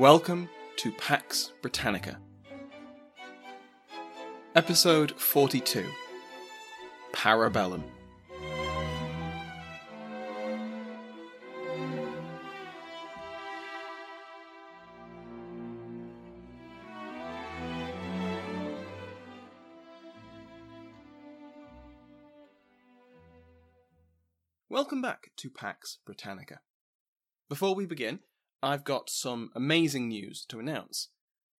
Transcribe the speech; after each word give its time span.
Welcome 0.00 0.48
to 0.76 0.92
Pax 0.92 1.52
Britannica. 1.60 2.18
Episode 4.54 5.10
42 5.10 5.84
Parabellum. 7.12 7.82
Welcome 24.70 25.02
back 25.02 25.30
to 25.36 25.50
Pax 25.50 25.98
Britannica. 26.06 26.60
Before 27.50 27.74
we 27.74 27.84
begin, 27.84 28.20
I've 28.62 28.84
got 28.84 29.08
some 29.08 29.50
amazing 29.54 30.08
news 30.08 30.44
to 30.50 30.58
announce. 30.58 31.08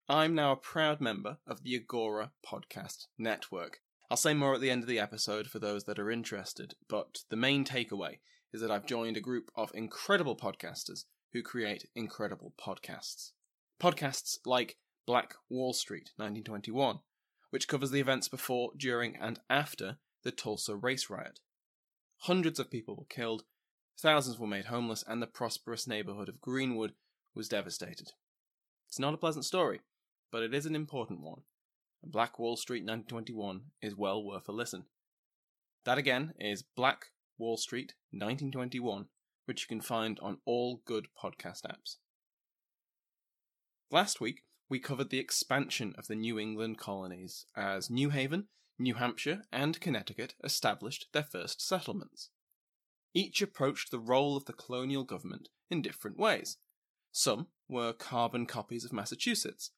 I'm 0.06 0.34
now 0.34 0.52
a 0.52 0.56
proud 0.56 1.00
member 1.00 1.38
of 1.46 1.62
the 1.62 1.74
Agora 1.74 2.32
Podcast 2.46 3.06
Network. 3.16 3.78
I'll 4.10 4.18
say 4.18 4.34
more 4.34 4.54
at 4.54 4.60
the 4.60 4.68
end 4.68 4.82
of 4.82 4.88
the 4.88 4.98
episode 4.98 5.46
for 5.46 5.58
those 5.58 5.84
that 5.84 5.98
are 5.98 6.10
interested, 6.10 6.74
but 6.90 7.20
the 7.30 7.36
main 7.36 7.64
takeaway 7.64 8.18
is 8.52 8.60
that 8.60 8.70
I've 8.70 8.84
joined 8.84 9.16
a 9.16 9.22
group 9.22 9.50
of 9.56 9.70
incredible 9.72 10.36
podcasters 10.36 11.04
who 11.32 11.42
create 11.42 11.88
incredible 11.94 12.52
podcasts. 12.60 13.30
Podcasts 13.80 14.36
like 14.44 14.76
Black 15.06 15.36
Wall 15.48 15.72
Street 15.72 16.10
1921, 16.16 16.98
which 17.48 17.66
covers 17.66 17.92
the 17.92 18.00
events 18.00 18.28
before, 18.28 18.72
during, 18.76 19.16
and 19.16 19.40
after 19.48 19.96
the 20.22 20.32
Tulsa 20.32 20.76
race 20.76 21.08
riot. 21.08 21.40
Hundreds 22.24 22.60
of 22.60 22.70
people 22.70 22.94
were 22.94 23.06
killed, 23.06 23.44
Thousands 24.00 24.38
were 24.38 24.46
made 24.46 24.66
homeless, 24.66 25.04
and 25.06 25.20
the 25.20 25.26
prosperous 25.26 25.86
neighborhood 25.86 26.30
of 26.30 26.40
Greenwood 26.40 26.94
was 27.34 27.50
devastated. 27.50 28.12
It's 28.88 28.98
not 28.98 29.12
a 29.12 29.18
pleasant 29.18 29.44
story, 29.44 29.80
but 30.32 30.42
it 30.42 30.54
is 30.54 30.64
an 30.64 30.74
important 30.74 31.20
one, 31.20 31.42
and 32.02 32.10
Black 32.10 32.38
Wall 32.38 32.56
Street 32.56 32.80
1921 32.80 33.60
is 33.82 33.94
well 33.94 34.24
worth 34.24 34.48
a 34.48 34.52
listen. 34.52 34.84
That 35.84 35.98
again 35.98 36.32
is 36.38 36.62
Black 36.62 37.08
Wall 37.36 37.58
Street 37.58 37.92
1921, 38.10 39.08
which 39.44 39.62
you 39.62 39.68
can 39.68 39.82
find 39.82 40.18
on 40.20 40.38
all 40.46 40.80
good 40.86 41.08
podcast 41.22 41.66
apps. 41.66 41.96
Last 43.90 44.18
week, 44.18 44.44
we 44.70 44.78
covered 44.78 45.10
the 45.10 45.18
expansion 45.18 45.94
of 45.98 46.06
the 46.06 46.14
New 46.14 46.38
England 46.38 46.78
colonies 46.78 47.44
as 47.54 47.90
New 47.90 48.08
Haven, 48.08 48.46
New 48.78 48.94
Hampshire, 48.94 49.42
and 49.52 49.78
Connecticut 49.78 50.36
established 50.42 51.08
their 51.12 51.22
first 51.22 51.60
settlements. 51.60 52.30
Each 53.12 53.42
approached 53.42 53.90
the 53.90 53.98
role 53.98 54.36
of 54.36 54.44
the 54.44 54.52
colonial 54.52 55.04
government 55.04 55.48
in 55.68 55.82
different 55.82 56.18
ways. 56.18 56.58
Some 57.12 57.48
were 57.68 57.92
carbon 57.92 58.46
copies 58.46 58.84
of 58.84 58.92
Massachusetts, 58.92 59.70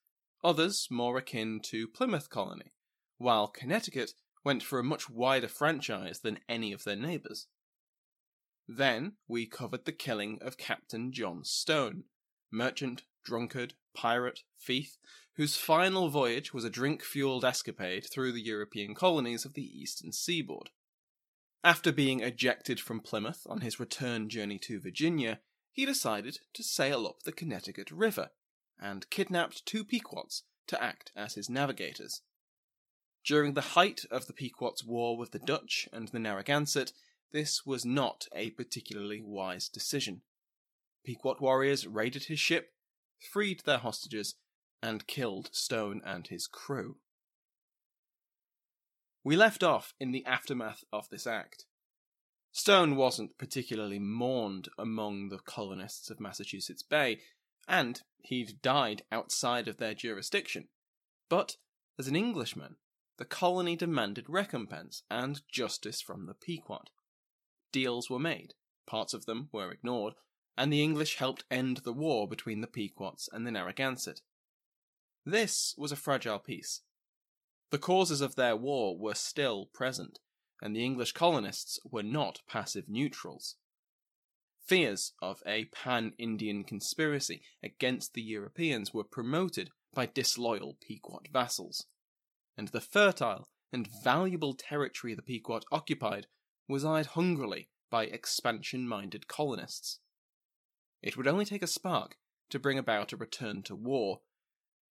others 0.43 0.87
more 0.91 1.17
akin 1.17 1.59
to 1.65 1.87
Plymouth 1.87 2.29
Colony, 2.29 2.73
while 3.17 3.47
Connecticut 3.47 4.13
went 4.43 4.61
for 4.61 4.77
a 4.77 4.83
much 4.83 5.09
wider 5.09 5.47
franchise 5.47 6.19
than 6.19 6.39
any 6.47 6.71
of 6.71 6.83
their 6.83 6.95
neighbours. 6.95 7.47
Then 8.67 9.13
we 9.27 9.45
covered 9.45 9.85
the 9.85 9.91
killing 9.91 10.39
of 10.41 10.57
Captain 10.57 11.11
John 11.11 11.43
Stone, 11.43 12.03
merchant, 12.51 13.03
drunkard, 13.23 13.73
pirate, 13.93 14.41
thief, 14.59 14.97
whose 15.35 15.57
final 15.57 16.09
voyage 16.09 16.53
was 16.53 16.63
a 16.63 16.69
drink 16.69 17.01
fueled 17.01 17.43
escapade 17.43 18.05
through 18.11 18.31
the 18.31 18.43
European 18.43 18.93
colonies 18.93 19.45
of 19.45 19.53
the 19.53 19.63
eastern 19.63 20.11
seaboard. 20.11 20.69
After 21.63 21.93
being 21.93 22.19
ejected 22.19 22.79
from 22.79 22.99
Plymouth 22.99 23.47
on 23.49 23.61
his 23.61 23.79
return 23.79 24.27
journey 24.27 24.59
to 24.59 24.81
Virginia, 24.81 25.39
he 25.71 25.85
decided 25.85 26.39
to 26.53 26.63
sail 26.63 27.07
up 27.07 27.23
the 27.23 27.31
Connecticut 27.31 27.89
River 27.89 28.31
and 28.79 29.09
kidnapped 29.09 29.65
two 29.65 29.85
Pequots 29.85 30.43
to 30.67 30.81
act 30.83 31.11
as 31.15 31.35
his 31.35 31.49
navigators. 31.49 32.21
During 33.23 33.53
the 33.53 33.61
height 33.61 34.03
of 34.11 34.27
the 34.27 34.33
Pequots' 34.33 34.83
war 34.83 35.15
with 35.17 35.31
the 35.31 35.39
Dutch 35.39 35.87
and 35.93 36.09
the 36.09 36.19
Narragansett, 36.19 36.91
this 37.31 37.65
was 37.65 37.85
not 37.85 38.27
a 38.35 38.49
particularly 38.51 39.21
wise 39.21 39.69
decision. 39.69 40.21
Pequot 41.05 41.37
warriors 41.39 41.87
raided 41.87 42.25
his 42.25 42.39
ship, 42.39 42.73
freed 43.31 43.61
their 43.61 43.77
hostages, 43.77 44.35
and 44.81 45.07
killed 45.07 45.49
Stone 45.53 46.01
and 46.05 46.27
his 46.27 46.45
crew. 46.45 46.97
We 49.23 49.37
left 49.37 49.63
off 49.63 49.93
in 49.99 50.11
the 50.11 50.25
aftermath 50.25 50.83
of 50.91 51.09
this 51.09 51.25
act. 51.25 51.65
Stone 52.51 52.95
wasn't 52.95 53.37
particularly 53.37 53.99
mourned 53.99 54.69
among 54.77 55.29
the 55.29 55.39
colonists 55.39 56.09
of 56.09 56.19
Massachusetts 56.19 56.83
Bay, 56.83 57.21
and 57.67 58.01
he'd 58.19 58.61
died 58.61 59.03
outside 59.11 59.67
of 59.67 59.77
their 59.77 59.93
jurisdiction. 59.93 60.67
But, 61.29 61.57
as 61.97 62.07
an 62.07 62.15
Englishman, 62.15 62.75
the 63.17 63.25
colony 63.25 63.75
demanded 63.75 64.25
recompense 64.27 65.03
and 65.09 65.41
justice 65.51 66.01
from 66.01 66.25
the 66.25 66.33
Pequot. 66.33 66.89
Deals 67.71 68.09
were 68.09 68.19
made, 68.19 68.53
parts 68.85 69.13
of 69.13 69.25
them 69.25 69.49
were 69.51 69.71
ignored, 69.71 70.13
and 70.57 70.71
the 70.71 70.83
English 70.83 71.15
helped 71.15 71.45
end 71.49 71.77
the 71.77 71.93
war 71.93 72.27
between 72.27 72.61
the 72.61 72.67
Pequots 72.67 73.29
and 73.31 73.47
the 73.47 73.51
Narragansett. 73.51 74.21
This 75.25 75.73
was 75.77 75.91
a 75.91 75.95
fragile 75.95 76.39
peace, 76.39 76.81
the 77.73 77.79
causes 77.79 78.21
of 78.21 78.35
their 78.35 78.55
war 78.55 78.95
were 78.95 79.15
still 79.15 79.65
present, 79.73 80.19
and 80.61 80.75
the 80.75 80.85
English 80.85 81.11
colonists 81.11 81.79
were 81.83 82.03
not 82.03 82.39
passive 82.47 82.87
neutrals. 82.87 83.55
Fears 84.63 85.13
of 85.23 85.41
a 85.47 85.65
pan 85.73 86.13
Indian 86.19 86.63
conspiracy 86.63 87.41
against 87.63 88.13
the 88.13 88.21
Europeans 88.21 88.93
were 88.93 89.03
promoted 89.03 89.71
by 89.91 90.05
disloyal 90.05 90.77
Pequot 90.87 91.23
vassals, 91.31 91.87
and 92.55 92.67
the 92.67 92.79
fertile 92.79 93.49
and 93.71 93.89
valuable 94.03 94.53
territory 94.53 95.15
the 95.15 95.23
Pequot 95.23 95.61
occupied 95.71 96.27
was 96.69 96.85
eyed 96.85 97.07
hungrily 97.07 97.69
by 97.89 98.05
expansion 98.05 98.87
minded 98.87 99.27
colonists. 99.27 99.97
It 101.01 101.17
would 101.17 101.27
only 101.27 101.45
take 101.45 101.63
a 101.63 101.67
spark 101.67 102.17
to 102.51 102.59
bring 102.59 102.77
about 102.77 103.13
a 103.13 103.17
return 103.17 103.63
to 103.63 103.75
war, 103.75 104.21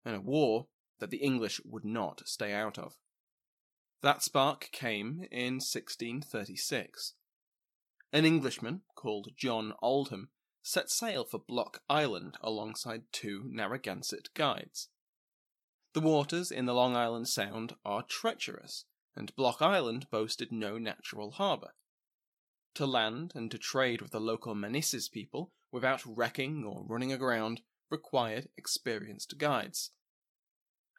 and 0.03 0.15
a 0.15 0.19
war 0.19 0.65
that 1.01 1.09
the 1.09 1.17
English 1.17 1.59
would 1.65 1.83
not 1.83 2.21
stay 2.25 2.53
out 2.53 2.77
of. 2.77 2.95
That 4.01 4.23
spark 4.23 4.69
came 4.71 5.27
in 5.29 5.55
1636. 5.55 7.15
An 8.13 8.25
Englishman 8.25 8.81
called 8.95 9.33
John 9.35 9.73
Oldham 9.81 10.29
set 10.63 10.89
sail 10.89 11.25
for 11.25 11.39
Block 11.39 11.81
Island 11.89 12.37
alongside 12.41 13.03
two 13.11 13.43
Narragansett 13.47 14.33
guides. 14.33 14.89
The 15.93 16.01
waters 16.01 16.51
in 16.51 16.65
the 16.65 16.73
Long 16.73 16.95
Island 16.95 17.27
Sound 17.27 17.75
are 17.83 18.03
treacherous, 18.03 18.85
and 19.15 19.35
Block 19.35 19.61
Island 19.61 20.07
boasted 20.09 20.51
no 20.51 20.77
natural 20.77 21.31
harbour. 21.31 21.73
To 22.75 22.85
land 22.85 23.33
and 23.35 23.51
to 23.51 23.57
trade 23.57 24.01
with 24.01 24.11
the 24.11 24.21
local 24.21 24.55
Manissas 24.55 25.09
people 25.09 25.51
without 25.71 26.05
wrecking 26.05 26.63
or 26.63 26.85
running 26.87 27.11
aground 27.11 27.61
required 27.89 28.49
experienced 28.55 29.37
guides. 29.37 29.91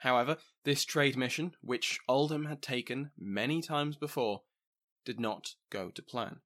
However, 0.03 0.39
this 0.65 0.85
trade 0.85 1.17
mission, 1.17 1.55
which 1.61 2.01
Oldham 2.09 2.47
had 2.47 2.61
taken 2.61 3.13
many 3.17 3.63
times 3.63 3.97
before, 3.97 4.43
did 5.05 5.21
not 5.21 5.55
go 5.71 5.91
to 5.91 6.03
plan. 6.03 6.41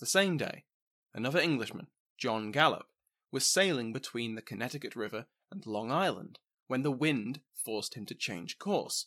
The 0.00 0.06
same 0.06 0.36
day, 0.36 0.64
another 1.14 1.38
Englishman, 1.38 1.86
John 2.18 2.50
Gallup, 2.50 2.88
was 3.30 3.46
sailing 3.46 3.92
between 3.92 4.34
the 4.34 4.42
Connecticut 4.42 4.96
River 4.96 5.26
and 5.52 5.64
Long 5.64 5.92
Island 5.92 6.40
when 6.66 6.82
the 6.82 6.90
wind 6.90 7.40
forced 7.54 7.94
him 7.94 8.04
to 8.06 8.16
change 8.16 8.58
course. 8.58 9.06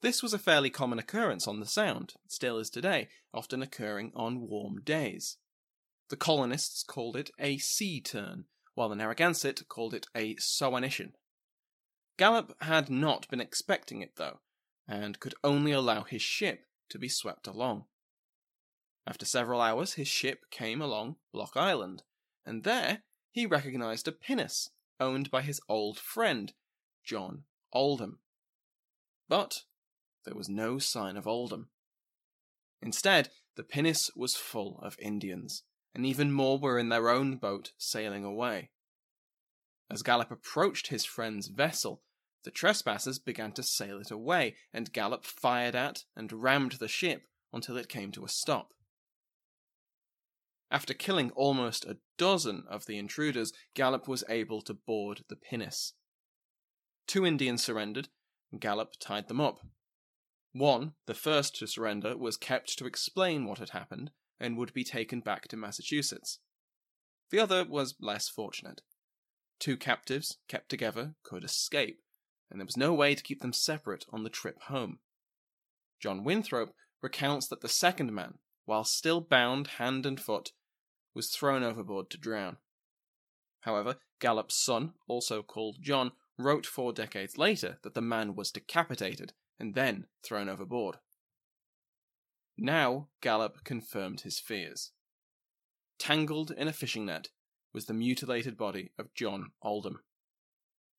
This 0.00 0.22
was 0.22 0.32
a 0.32 0.38
fairly 0.38 0.70
common 0.70 0.98
occurrence 0.98 1.46
on 1.46 1.60
the 1.60 1.66
Sound, 1.66 2.14
still 2.26 2.56
is 2.58 2.70
today, 2.70 3.10
often 3.34 3.60
occurring 3.60 4.12
on 4.16 4.48
warm 4.48 4.80
days. 4.80 5.36
The 6.08 6.16
colonists 6.16 6.82
called 6.82 7.14
it 7.16 7.30
a 7.38 7.58
sea 7.58 8.00
turn, 8.00 8.46
while 8.74 8.88
the 8.88 8.96
Narragansett 8.96 9.68
called 9.68 9.92
it 9.92 10.06
a 10.14 10.36
soanition. 10.36 11.12
Gallop 12.20 12.54
had 12.60 12.90
not 12.90 13.26
been 13.30 13.40
expecting 13.40 14.02
it, 14.02 14.16
though, 14.16 14.40
and 14.86 15.18
could 15.20 15.34
only 15.42 15.72
allow 15.72 16.02
his 16.02 16.20
ship 16.20 16.66
to 16.90 16.98
be 16.98 17.08
swept 17.08 17.46
along. 17.46 17.86
After 19.06 19.24
several 19.24 19.62
hours, 19.62 19.94
his 19.94 20.06
ship 20.06 20.50
came 20.50 20.82
along 20.82 21.16
Block 21.32 21.56
Island, 21.56 22.02
and 22.44 22.62
there 22.62 23.04
he 23.30 23.46
recognized 23.46 24.06
a 24.06 24.12
pinnace 24.12 24.68
owned 25.00 25.30
by 25.30 25.40
his 25.40 25.62
old 25.66 25.98
friend, 25.98 26.52
John 27.02 27.44
Oldham. 27.72 28.18
But 29.26 29.62
there 30.26 30.36
was 30.36 30.50
no 30.50 30.78
sign 30.78 31.16
of 31.16 31.26
Oldham. 31.26 31.70
Instead, 32.82 33.30
the 33.56 33.64
pinnace 33.64 34.10
was 34.14 34.36
full 34.36 34.78
of 34.82 34.98
Indians, 34.98 35.62
and 35.94 36.04
even 36.04 36.32
more 36.32 36.58
were 36.58 36.78
in 36.78 36.90
their 36.90 37.08
own 37.08 37.38
boat 37.38 37.72
sailing 37.78 38.24
away. 38.24 38.72
As 39.90 40.02
Gallop 40.02 40.30
approached 40.30 40.88
his 40.88 41.06
friend's 41.06 41.48
vessel, 41.48 42.02
the 42.44 42.50
trespassers 42.50 43.18
began 43.18 43.52
to 43.52 43.62
sail 43.62 44.00
it 44.00 44.10
away, 44.10 44.56
and 44.72 44.92
Gallop 44.92 45.24
fired 45.24 45.74
at 45.74 46.04
and 46.16 46.32
rammed 46.32 46.72
the 46.72 46.88
ship 46.88 47.28
until 47.52 47.76
it 47.76 47.88
came 47.88 48.12
to 48.12 48.24
a 48.24 48.28
stop. 48.28 48.70
After 50.70 50.94
killing 50.94 51.32
almost 51.32 51.84
a 51.84 51.98
dozen 52.16 52.64
of 52.68 52.86
the 52.86 52.96
intruders, 52.96 53.52
Gallop 53.74 54.06
was 54.06 54.22
able 54.28 54.62
to 54.62 54.74
board 54.74 55.24
the 55.28 55.36
pinnace. 55.36 55.94
Two 57.06 57.26
Indians 57.26 57.62
surrendered, 57.62 58.08
and 58.52 58.60
Gallop 58.60 58.94
tied 59.00 59.28
them 59.28 59.40
up. 59.40 59.58
One, 60.52 60.92
the 61.06 61.14
first 61.14 61.56
to 61.56 61.66
surrender, 61.66 62.16
was 62.16 62.36
kept 62.36 62.78
to 62.78 62.86
explain 62.86 63.46
what 63.46 63.58
had 63.58 63.70
happened 63.70 64.12
and 64.38 64.56
would 64.56 64.72
be 64.72 64.84
taken 64.84 65.20
back 65.20 65.48
to 65.48 65.56
Massachusetts. 65.56 66.38
The 67.30 67.40
other 67.40 67.64
was 67.64 67.96
less 68.00 68.28
fortunate. 68.28 68.80
Two 69.58 69.76
captives, 69.76 70.38
kept 70.48 70.68
together, 70.68 71.14
could 71.22 71.44
escape, 71.44 72.00
and 72.50 72.60
there 72.60 72.66
was 72.66 72.76
no 72.76 72.92
way 72.92 73.14
to 73.14 73.22
keep 73.22 73.40
them 73.40 73.52
separate 73.52 74.04
on 74.10 74.24
the 74.24 74.30
trip 74.30 74.60
home. 74.62 74.98
John 76.00 76.24
Winthrop 76.24 76.74
recounts 77.02 77.46
that 77.48 77.60
the 77.60 77.68
second 77.68 78.12
man, 78.12 78.38
while 78.64 78.84
still 78.84 79.20
bound 79.20 79.66
hand 79.78 80.06
and 80.06 80.20
foot, 80.20 80.52
was 81.14 81.30
thrown 81.30 81.62
overboard 81.62 82.10
to 82.10 82.18
drown. 82.18 82.56
However, 83.60 83.96
Gallup's 84.20 84.56
son, 84.56 84.94
also 85.06 85.42
called 85.42 85.78
John, 85.80 86.12
wrote 86.38 86.66
four 86.66 86.92
decades 86.92 87.36
later 87.36 87.78
that 87.82 87.94
the 87.94 88.00
man 88.00 88.34
was 88.34 88.50
decapitated 88.50 89.32
and 89.58 89.74
then 89.74 90.06
thrown 90.22 90.48
overboard. 90.48 90.96
Now 92.56 93.08
Gallup 93.20 93.64
confirmed 93.64 94.22
his 94.22 94.38
fears. 94.38 94.92
Tangled 95.98 96.50
in 96.50 96.68
a 96.68 96.72
fishing 96.72 97.06
net 97.06 97.28
was 97.72 97.86
the 97.86 97.94
mutilated 97.94 98.56
body 98.56 98.90
of 98.98 99.14
John 99.14 99.52
Oldham. 99.62 100.00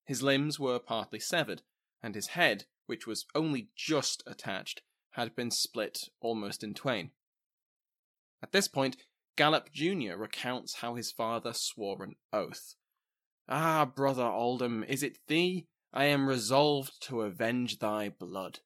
His 0.05 0.23
limbs 0.23 0.59
were 0.59 0.79
partly 0.79 1.19
severed, 1.19 1.61
and 2.01 2.15
his 2.15 2.27
head, 2.27 2.65
which 2.85 3.07
was 3.07 3.25
only 3.35 3.69
just 3.75 4.23
attached, 4.25 4.81
had 5.11 5.35
been 5.35 5.51
split 5.51 6.09
almost 6.19 6.63
in 6.63 6.73
twain. 6.73 7.11
At 8.41 8.51
this 8.51 8.67
point, 8.67 8.97
Gallup 9.35 9.71
Jr. 9.71 10.15
recounts 10.15 10.75
how 10.75 10.95
his 10.95 11.11
father 11.11 11.53
swore 11.53 12.03
an 12.03 12.15
oath. 12.33 12.75
Ah, 13.47 13.85
brother 13.85 14.25
Oldham, 14.25 14.83
is 14.83 15.03
it 15.03 15.19
thee? 15.27 15.67
I 15.93 16.05
am 16.05 16.27
resolved 16.27 17.01
to 17.03 17.21
avenge 17.21 17.79
thy 17.79 18.09
blood. 18.09 18.59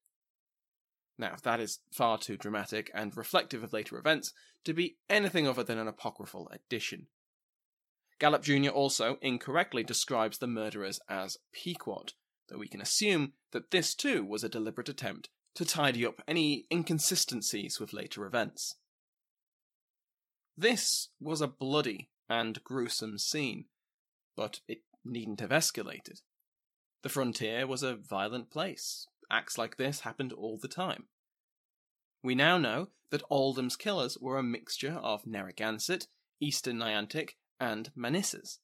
Now, 1.17 1.35
that 1.43 1.59
is 1.59 1.79
far 1.91 2.17
too 2.17 2.37
dramatic 2.37 2.91
and 2.93 3.15
reflective 3.15 3.63
of 3.63 3.73
later 3.73 3.97
events 3.97 4.33
to 4.63 4.73
be 4.73 4.97
anything 5.09 5.47
other 5.47 5.63
than 5.63 5.77
an 5.77 5.87
apocryphal 5.87 6.49
addition. 6.51 7.07
Gallup 8.19 8.43
Jr. 8.43 8.69
also 8.69 9.17
incorrectly 9.21 9.83
describes 9.83 10.37
the 10.37 10.47
murderers 10.47 10.99
as 11.09 11.37
Pequot, 11.51 12.13
though 12.49 12.57
we 12.57 12.67
can 12.67 12.81
assume 12.81 13.33
that 13.51 13.71
this 13.71 13.93
too 13.93 14.23
was 14.23 14.43
a 14.43 14.49
deliberate 14.49 14.89
attempt 14.89 15.29
to 15.55 15.65
tidy 15.65 16.05
up 16.05 16.21
any 16.27 16.65
inconsistencies 16.71 17.79
with 17.79 17.93
later 17.93 18.25
events. 18.25 18.75
This 20.57 21.09
was 21.19 21.41
a 21.41 21.47
bloody 21.47 22.09
and 22.29 22.63
gruesome 22.63 23.17
scene, 23.17 23.65
but 24.35 24.61
it 24.67 24.79
needn't 25.03 25.41
have 25.41 25.49
escalated. 25.49 26.21
The 27.03 27.09
frontier 27.09 27.67
was 27.67 27.83
a 27.83 27.95
violent 27.95 28.49
place. 28.49 29.07
Acts 29.29 29.57
like 29.57 29.77
this 29.77 30.01
happened 30.01 30.31
all 30.31 30.57
the 30.57 30.67
time. 30.67 31.05
We 32.23 32.35
now 32.35 32.57
know 32.57 32.89
that 33.11 33.23
Oldham's 33.29 33.75
killers 33.75 34.17
were 34.19 34.37
a 34.37 34.43
mixture 34.43 34.99
of 35.01 35.27
Narragansett, 35.27 36.07
Eastern 36.39 36.77
Niantic, 36.77 37.31
and 37.59 37.91
Manissas. 37.95 38.59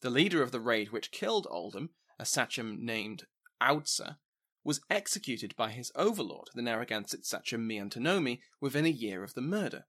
The 0.00 0.10
leader 0.10 0.42
of 0.42 0.52
the 0.52 0.60
raid 0.60 0.92
which 0.92 1.10
killed 1.10 1.46
Oldham, 1.50 1.90
a 2.18 2.24
sachem 2.24 2.84
named 2.84 3.24
Audsa, 3.60 4.16
was 4.64 4.80
executed 4.90 5.54
by 5.56 5.70
his 5.70 5.90
overlord, 5.94 6.48
the 6.54 6.62
Narragansett 6.62 7.24
sachem 7.24 7.68
Miantonomi, 7.68 8.40
within 8.60 8.84
a 8.84 8.90
year 8.90 9.22
of 9.22 9.34
the 9.34 9.40
murder. 9.40 9.86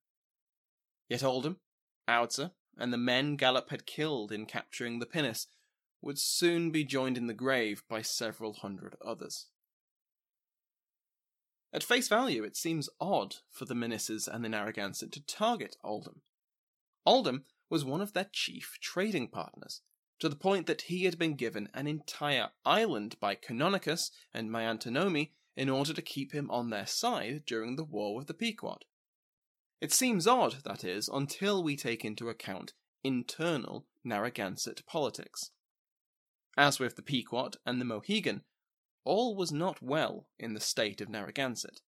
Yet 1.08 1.24
Oldham, 1.24 1.58
Audsa, 2.08 2.52
and 2.78 2.94
the 2.94 2.98
men 2.98 3.36
Gallop 3.36 3.70
had 3.70 3.86
killed 3.86 4.32
in 4.32 4.46
capturing 4.46 5.00
the 5.00 5.06
pinnace 5.06 5.48
would 6.02 6.18
soon 6.18 6.72
be 6.72 6.86
joined 6.86 7.18
in 7.18 7.28
the 7.28 7.34
grave 7.34 7.84
by 7.90 8.02
several 8.02 8.54
hundred 8.54 8.96
others. 9.06 9.48
At 11.74 11.84
face 11.84 12.08
value, 12.08 12.44
it 12.44 12.56
seems 12.56 12.90
odd 13.00 13.36
for 13.52 13.66
the 13.66 13.76
Manissas 13.76 14.28
and 14.28 14.44
the 14.44 14.50
Narragansett 14.50 15.12
to 15.12 15.26
target 15.26 15.76
Oldham. 15.84 16.22
Oldham 17.06 17.46
was 17.70 17.86
one 17.86 18.02
of 18.02 18.14
their 18.14 18.30
chief 18.32 18.78
trading 18.82 19.28
partners, 19.28 19.82
to 20.20 20.30
the 20.30 20.36
point 20.36 20.68
that 20.68 20.84
he 20.84 21.06
had 21.06 21.18
been 21.18 21.36
given 21.36 21.70
an 21.74 21.88
entire 21.88 22.50
island 22.66 23.16
by 23.20 23.36
Canonicus 23.36 24.12
and 24.34 24.50
Miantonomi 24.50 25.32
in 25.56 25.70
order 25.70 25.94
to 25.94 26.02
keep 26.02 26.32
him 26.32 26.50
on 26.52 26.70
their 26.70 26.86
side 26.86 27.44
during 27.46 27.76
the 27.76 27.84
War 27.84 28.16
with 28.16 28.28
the 28.28 28.34
Pequot. 28.34 28.80
It 29.82 29.94
seems 29.94 30.28
odd, 30.28 30.64
that 30.64 30.84
is, 30.84 31.10
until 31.10 31.64
we 31.64 31.76
take 31.76 32.04
into 32.04 32.30
account 32.30 32.74
internal 33.04 33.86
Narragansett 34.04 34.86
politics. 34.86 35.52
As 36.58 36.80
with 36.80 36.96
the 36.96 37.02
Pequot 37.02 37.52
and 37.66 37.80
the 37.80 37.86
Mohegan, 37.86 38.44
all 39.06 39.36
was 39.36 39.52
not 39.52 39.82
well 39.82 40.28
in 40.38 40.54
the 40.54 40.60
state 40.60 41.00
of 41.00 41.10
Narragansett. 41.10 41.82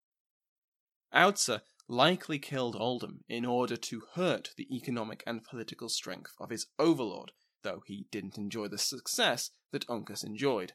Audsa 1.14 1.62
likely 1.88 2.40
killed 2.40 2.76
Oldham 2.76 3.24
in 3.28 3.46
order 3.46 3.76
to 3.76 4.04
hurt 4.14 4.52
the 4.58 4.74
economic 4.76 5.24
and 5.26 5.44
political 5.44 5.90
strength 5.90 6.34
of 6.40 6.50
his 6.50 6.68
overlord, 6.78 7.32
though 7.64 7.82
he 7.86 8.08
didn't 8.12 8.38
enjoy 8.38 8.68
the 8.68 8.78
success 8.78 9.52
that 9.72 9.88
Uncas 9.88 10.24
enjoyed. 10.24 10.74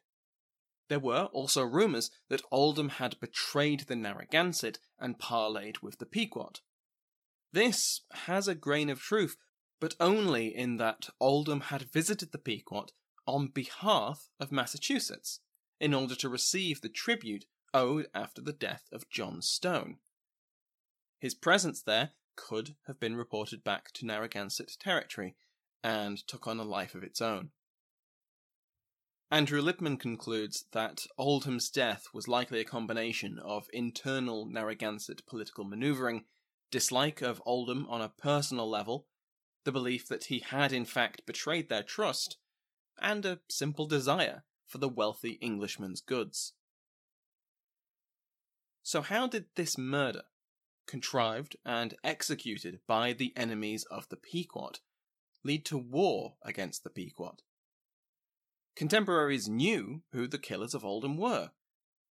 There 0.88 1.00
were 1.00 1.24
also 1.32 1.62
rumours 1.62 2.10
that 2.28 2.42
Oldham 2.50 2.90
had 2.90 3.18
betrayed 3.20 3.80
the 3.80 3.96
Narragansett 3.96 4.78
and 4.98 5.18
parleyed 5.18 5.78
with 5.80 5.98
the 5.98 6.06
Pequot. 6.06 6.60
This 7.52 8.02
has 8.12 8.46
a 8.46 8.54
grain 8.54 8.88
of 8.88 9.00
truth, 9.00 9.36
but 9.80 9.96
only 9.98 10.54
in 10.54 10.76
that 10.76 11.08
Oldham 11.20 11.62
had 11.62 11.90
visited 11.90 12.32
the 12.32 12.38
Pequot 12.38 12.92
on 13.26 13.48
behalf 13.48 14.28
of 14.38 14.52
Massachusetts 14.52 15.40
in 15.80 15.92
order 15.92 16.14
to 16.14 16.28
receive 16.28 16.80
the 16.80 16.88
tribute 16.88 17.44
owed 17.74 18.06
after 18.14 18.40
the 18.40 18.52
death 18.52 18.84
of 18.92 19.08
John 19.10 19.42
Stone. 19.42 19.98
His 21.18 21.34
presence 21.34 21.82
there 21.82 22.12
could 22.36 22.76
have 22.86 23.00
been 23.00 23.16
reported 23.16 23.64
back 23.64 23.92
to 23.92 24.06
Narragansett 24.06 24.76
territory 24.78 25.36
and 25.82 26.18
took 26.26 26.46
on 26.46 26.58
a 26.58 26.64
life 26.64 26.94
of 26.94 27.02
its 27.02 27.20
own. 27.20 27.50
Andrew 29.30 29.60
Lipman 29.60 29.98
concludes 29.98 30.66
that 30.70 31.06
Oldham's 31.18 31.68
death 31.68 32.06
was 32.12 32.28
likely 32.28 32.60
a 32.60 32.64
combination 32.64 33.40
of 33.40 33.68
internal 33.72 34.46
Narragansett 34.46 35.26
political 35.26 35.64
maneuvering 35.64 36.26
dislike 36.70 37.22
of 37.22 37.42
Oldham 37.44 37.86
on 37.88 38.00
a 38.00 38.08
personal 38.08 38.68
level, 38.68 39.06
the 39.64 39.72
belief 39.72 40.06
that 40.08 40.24
he 40.24 40.40
had 40.40 40.72
in 40.72 40.84
fact 40.84 41.26
betrayed 41.26 41.68
their 41.68 41.82
trust, 41.82 42.36
and 43.00 43.24
a 43.24 43.40
simple 43.48 43.86
desire 43.86 44.44
for 44.66 44.78
the 44.78 44.88
wealthy 44.88 45.38
Englishman's 45.40 46.00
goods. 46.00 46.52
So, 48.82 49.02
how 49.02 49.26
did 49.26 49.46
this 49.56 49.76
murder, 49.76 50.22
contrived 50.86 51.56
and 51.64 51.94
executed 52.04 52.80
by 52.86 53.12
the 53.12 53.32
enemies 53.36 53.84
of 53.90 54.08
the 54.08 54.16
Pequot, 54.16 54.80
lead 55.44 55.64
to 55.66 55.78
war 55.78 56.36
against 56.42 56.84
the 56.84 56.90
Pequot. 56.90 57.36
Contemporaries 58.74 59.48
knew 59.48 60.02
who 60.12 60.26
the 60.26 60.38
killers 60.38 60.74
of 60.74 60.84
Oldham 60.84 61.16
were, 61.16 61.50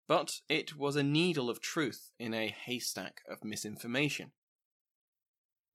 but 0.08 0.42
it 0.50 0.78
was 0.78 0.96
a 0.96 1.04
needle 1.04 1.50
of 1.50 1.62
truth 1.62 2.12
in 2.20 2.34
a 2.34 2.50
haystack 2.50 3.22
of 3.30 3.44
misinformation. 3.44 4.32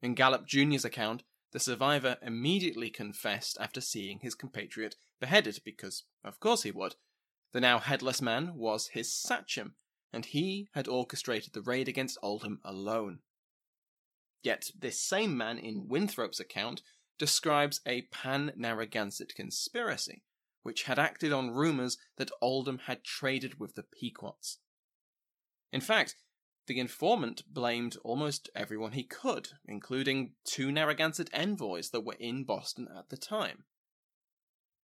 In 0.03 0.15
Gallup 0.15 0.47
Jr.'s 0.47 0.85
account, 0.85 1.23
the 1.53 1.61
survivor 1.61 2.17
immediately 2.23 2.91
confessed 2.91 3.59
after 3.61 3.81
seeing 3.81 4.21
his 4.21 4.35
compatriot 4.35 4.97
beheaded, 5.21 5.61
because, 5.65 6.05
of 6.25 6.41
course, 6.41 6.63
he 6.63 6.71
would. 6.71 6.95
The 7.53 7.61
now 7.61 7.79
headless 7.79 8.23
man 8.23 8.55
was 8.55 8.89
his 8.89 9.13
sachem, 9.13 9.75
and 10.13 10.27
he 10.27 10.69
had 10.75 10.89
orchestrated 10.89 11.53
the 11.53 11.63
raid 11.63 11.89
against 11.89 12.19
Oldham 12.23 12.61
alone. 12.65 13.21
Yet 14.43 14.71
this 14.79 15.01
same 15.01 15.37
man 15.37 15.59
in 15.59 15.89
Winthrop's 15.89 16.41
account 16.41 16.83
describes 17.19 17.81
a 17.87 18.03
pan 18.11 18.53
Narragansett 18.57 19.35
conspiracy, 19.35 20.23
which 20.63 20.85
had 20.85 20.99
acted 20.99 21.33
on 21.33 21.51
rumours 21.51 21.99
that 22.17 22.31
Oldham 22.41 22.79
had 22.87 23.05
traded 23.05 23.61
with 23.61 23.75
the 23.75 23.83
Pequots. 23.83 24.59
In 25.73 25.81
fact, 25.81 26.17
the 26.67 26.81
informant 26.81 27.43
blamed 27.53 27.97
almost 28.05 28.49
everyone 28.55 28.93
he 28.93 29.03
could, 29.03 29.49
including 29.67 30.35
two 30.45 30.71
Narragansett 30.71 31.29
envoys 31.33 31.91
that 31.91 32.05
were 32.05 32.17
in 32.19 32.45
Boston 32.45 32.89
at 32.97 33.09
the 33.09 33.17
time. 33.17 33.65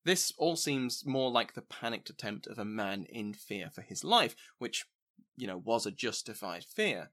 This 0.05 0.33
all 0.37 0.57
seems 0.57 1.05
more 1.07 1.31
like 1.31 1.55
the 1.55 1.63
panicked 1.63 2.11
attempt 2.11 2.47
of 2.47 2.59
a 2.59 2.65
man 2.65 3.07
in 3.09 3.35
fear 3.35 3.71
for 3.71 3.83
his 3.83 4.05
life, 4.05 4.37
which, 4.59 4.85
you 5.37 5.47
know, 5.47 5.59
was 5.59 5.87
a 5.87 5.91
justified 5.91 6.65
fear. 6.65 7.11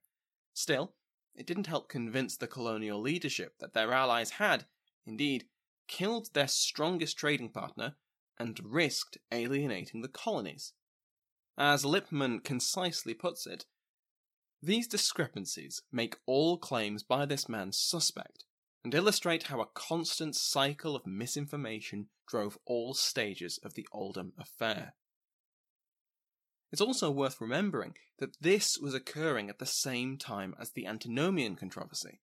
Still, 0.53 0.93
it 1.35 1.47
didn't 1.47 1.67
help 1.67 1.89
convince 1.89 2.37
the 2.37 2.47
colonial 2.47 2.99
leadership 2.99 3.55
that 3.59 3.73
their 3.73 3.91
allies 3.91 4.31
had, 4.31 4.65
indeed, 5.05 5.45
killed 5.87 6.29
their 6.33 6.47
strongest 6.47 7.17
trading 7.17 7.49
partner 7.49 7.95
and 8.39 8.59
risked 8.63 9.17
alienating 9.31 10.01
the 10.01 10.07
colonies. 10.07 10.73
As 11.57 11.83
Lipman 11.83 12.43
concisely 12.43 13.13
puts 13.13 13.45
it, 13.45 13.65
these 14.61 14.87
discrepancies 14.87 15.81
make 15.91 16.15
all 16.25 16.57
claims 16.57 17.03
by 17.03 17.25
this 17.25 17.49
man 17.49 17.71
suspect 17.71 18.45
and 18.83 18.93
illustrate 18.93 19.43
how 19.43 19.61
a 19.61 19.67
constant 19.73 20.35
cycle 20.35 20.95
of 20.95 21.05
misinformation 21.05 22.07
drove 22.27 22.57
all 22.65 22.93
stages 22.93 23.59
of 23.63 23.73
the 23.73 23.87
Oldham 23.91 24.33
affair. 24.37 24.93
It's 26.73 26.81
also 26.81 27.11
worth 27.11 27.39
remembering 27.39 27.93
that 28.17 28.35
this 28.41 28.79
was 28.79 28.95
occurring 28.95 29.47
at 29.47 29.59
the 29.59 29.65
same 29.67 30.17
time 30.17 30.55
as 30.59 30.71
the 30.71 30.87
antinomian 30.87 31.55
controversy. 31.55 32.19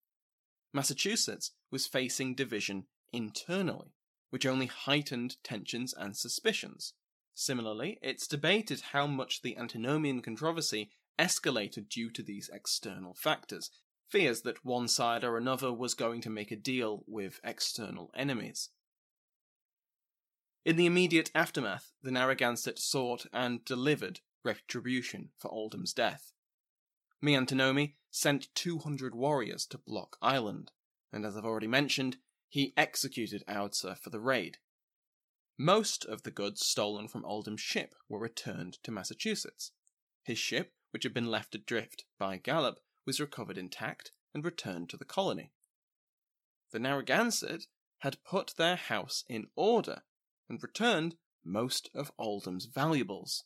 Massachusetts 0.73 1.52
was 1.71 1.87
facing 1.87 2.35
division 2.35 2.87
internally, 3.12 3.95
which 4.30 4.45
only 4.45 4.66
heightened 4.66 5.37
tensions 5.45 5.95
and 5.97 6.16
suspicions. 6.16 6.95
Similarly, 7.33 8.00
it's 8.02 8.26
debated 8.26 8.80
how 8.90 9.07
much 9.07 9.42
the 9.42 9.57
antinomian 9.57 10.21
controversy 10.21 10.90
escalated 11.16 11.88
due 11.88 12.11
to 12.11 12.21
these 12.21 12.50
external 12.52 13.14
factors, 13.14 13.71
fears 14.09 14.40
that 14.40 14.64
one 14.64 14.88
side 14.88 15.23
or 15.23 15.37
another 15.37 15.73
was 15.73 15.95
going 15.95 16.21
to 16.23 16.30
make 16.30 16.50
a 16.50 16.57
deal 16.57 17.04
with 17.07 17.38
external 17.45 18.11
enemies. 18.16 18.71
In 20.64 20.75
the 20.75 20.87
immediate 20.87 21.30
aftermath, 21.37 21.92
the 22.02 22.11
Narragansett 22.11 22.80
sought 22.80 23.26
and 23.33 23.64
delivered 23.64 24.19
retribution 24.44 25.30
for 25.38 25.50
Oldham's 25.50 25.92
death. 25.92 26.32
Miantonomi 27.23 27.97
sent 28.11 28.54
200 28.54 29.14
warriors 29.14 29.66
to 29.66 29.78
Block 29.78 30.16
Island, 30.23 30.73
and 31.12 31.25
as 31.25 31.37
I've 31.37 31.44
already 31.44 31.66
mentioned, 31.66 32.18
he 32.49 32.73
executed 32.76 33.44
Audsa 33.47 33.97
for 33.99 34.11
the 34.11 34.20
raid. 34.20 34.59
Most 35.59 36.04
of 36.04 36.23
the 36.23 36.30
goods 36.30 36.64
stolen 36.64 37.06
from 37.09 37.25
Oldham's 37.25 37.61
ship 37.61 37.94
were 38.09 38.18
returned 38.18 38.78
to 38.82 38.90
Massachusetts. 38.90 39.73
His 40.25 40.38
ship 40.38 40.73
which 40.90 41.04
had 41.04 41.14
been 41.14 41.30
left 41.30 41.54
adrift 41.54 42.04
by 42.18 42.37
Gallop, 42.37 42.80
was 43.06 43.20
recovered 43.20 43.59
intact 43.59 44.12
and 44.35 44.44
returned 44.44 44.90
to 44.90 44.97
the 44.97 45.04
colony. 45.04 45.52
The 46.73 46.78
Narragansett 46.78 47.66
had 47.99 48.23
put 48.25 48.54
their 48.56 48.76
house 48.76 49.25
in 49.28 49.49
order 49.56 50.02
and 50.49 50.62
returned 50.62 51.16
most 51.44 51.90
of 51.94 52.12
Oldham's 52.18 52.66
valuables. 52.66 53.44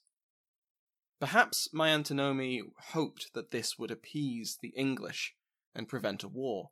Perhaps 1.20 1.68
Miantonomi 1.72 2.60
hoped 2.92 3.32
that 3.34 3.50
this 3.50 3.78
would 3.78 3.90
appease 3.90 4.58
the 4.60 4.72
English 4.76 5.34
and 5.74 5.88
prevent 5.88 6.22
a 6.22 6.28
war. 6.28 6.70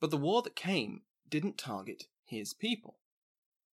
But 0.00 0.10
the 0.10 0.16
war 0.16 0.42
that 0.42 0.56
came 0.56 1.02
didn't 1.28 1.58
target 1.58 2.04
his 2.24 2.54
people. 2.54 2.98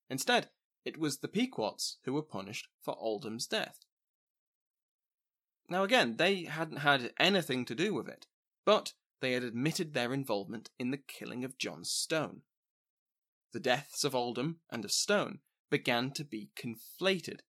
Instead, 0.09 0.51
it 0.85 0.99
was 0.99 1.19
the 1.19 1.29
Pequots 1.29 1.99
who 2.05 2.13
were 2.13 2.23
punished 2.23 2.69
for 2.83 2.97
Oldham's 2.99 3.47
death. 3.47 3.81
Now, 5.69 5.85
again, 5.85 6.17
they 6.17 6.45
hadn't 6.45 6.79
had 6.79 7.13
anything 7.19 7.65
to 7.67 7.75
do 7.75 7.95
with 7.95 8.09
it, 8.09 8.27
but 8.65 8.93
they 9.21 9.33
had 9.33 9.45
admitted 9.45 9.95
their 9.95 10.13
involvement 10.13 10.71
in 10.79 10.91
the 10.91 10.97
killing 10.97 11.45
of 11.45 11.59
John 11.59 11.85
Stone. 11.85 12.43
The 13.53 13.61
deaths 13.61 14.05
of 14.05 14.15
Oldham 14.15 14.61
and 14.71 14.85
of 14.85 14.93
Stone 14.93 15.41
began 15.71 16.11
to 16.13 16.25
be 16.25 16.51
conflated. 16.57 17.41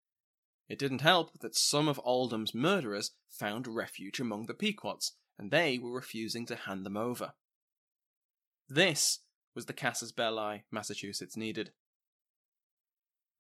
It 0.72 0.80
didn't 0.80 1.02
help 1.02 1.38
that 1.42 1.54
some 1.54 1.90
of 1.90 2.00
Oldham's 2.02 2.56
murderers 2.56 3.12
found 3.30 3.68
refuge 3.68 4.22
among 4.22 4.46
the 4.46 4.54
Pequots, 4.54 5.18
and 5.38 5.52
they 5.52 5.78
were 5.78 5.92
refusing 5.92 6.46
to 6.46 6.56
hand 6.56 6.86
them 6.86 6.96
over. 6.96 7.34
This 8.70 9.20
was 9.54 9.66
the 9.66 9.74
casus 9.74 10.14
belli 10.14 10.64
Massachusetts 10.72 11.36
needed. 11.36 11.72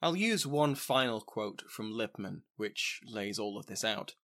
I'll 0.02 0.18
use 0.18 0.46
one 0.46 0.76
final 0.76 1.22
quote 1.22 1.64
from 1.70 1.94
Lipman, 1.94 2.42
which 2.58 3.00
lays 3.06 3.40
all 3.40 3.58
of 3.58 3.68
this 3.68 3.86
out. 3.86 4.16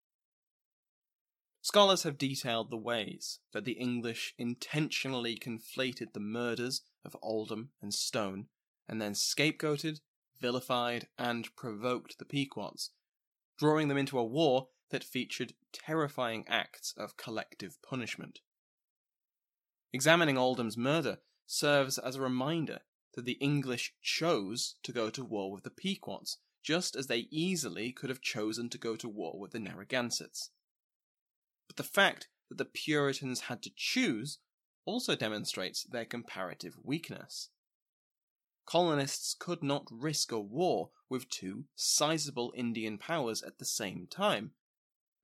Scholars 1.62 2.02
have 2.02 2.18
detailed 2.18 2.72
the 2.72 2.76
ways 2.76 3.38
that 3.52 3.64
the 3.64 3.75
English 3.75 4.34
intentionally 4.36 5.38
conflated 5.38 6.12
the 6.12 6.18
murders 6.18 6.82
of 7.04 7.16
Oldham 7.22 7.70
and 7.80 7.94
Stone, 7.94 8.48
and 8.88 9.00
then 9.00 9.12
scapegoated, 9.12 10.00
vilified, 10.40 11.09
and 11.19 11.55
provoked 11.57 12.19
the 12.19 12.25
Pequots, 12.25 12.90
drawing 13.59 13.88
them 13.88 13.99
into 13.99 14.19
a 14.19 14.25
war 14.25 14.69
that 14.90 15.05
featured 15.05 15.55
terrifying 15.73 16.45
acts 16.49 16.95
of 16.97 17.16
collective 17.16 17.78
punishment. 17.83 18.40
Examining 19.93 20.37
Oldham's 20.37 20.76
murder 20.76 21.19
serves 21.47 21.99
as 21.99 22.16
a 22.16 22.21
reminder 22.21 22.81
that 23.14 23.25
the 23.25 23.38
English 23.40 23.95
chose 24.02 24.76
to 24.83 24.93
go 24.93 25.11
to 25.11 25.25
war 25.25 25.50
with 25.50 25.64
the 25.64 25.71
Pequots, 25.71 26.38
just 26.62 26.95
as 26.97 27.07
they 27.07 27.28
easily 27.31 27.93
could 27.93 28.11
have 28.11 28.21
chosen 28.21 28.69
to 28.69 28.78
go 28.78 28.97
to 28.97 29.09
war 29.09 29.38
with 29.38 29.52
the 29.52 29.59
Narragansetts. 29.59 30.50
But 31.66 31.76
the 31.76 31.83
fact 31.83 32.28
that 32.49 32.59
the 32.59 32.64
Puritans 32.64 33.43
had 33.43 33.62
to 33.62 33.71
choose 33.75 34.38
also 34.85 35.16
demonstrates 35.16 35.85
their 35.85 36.05
comparative 36.05 36.75
weakness. 36.83 37.49
Colonists 38.66 39.35
could 39.38 39.62
not 39.62 39.87
risk 39.90 40.32
a 40.32 40.40
war 40.40 40.90
with 41.08 41.30
two 41.30 41.66
sizable 41.76 42.52
Indian 42.56 42.99
powers 42.99 43.40
at 43.42 43.58
the 43.58 43.64
same 43.64 44.08
time, 44.08 44.50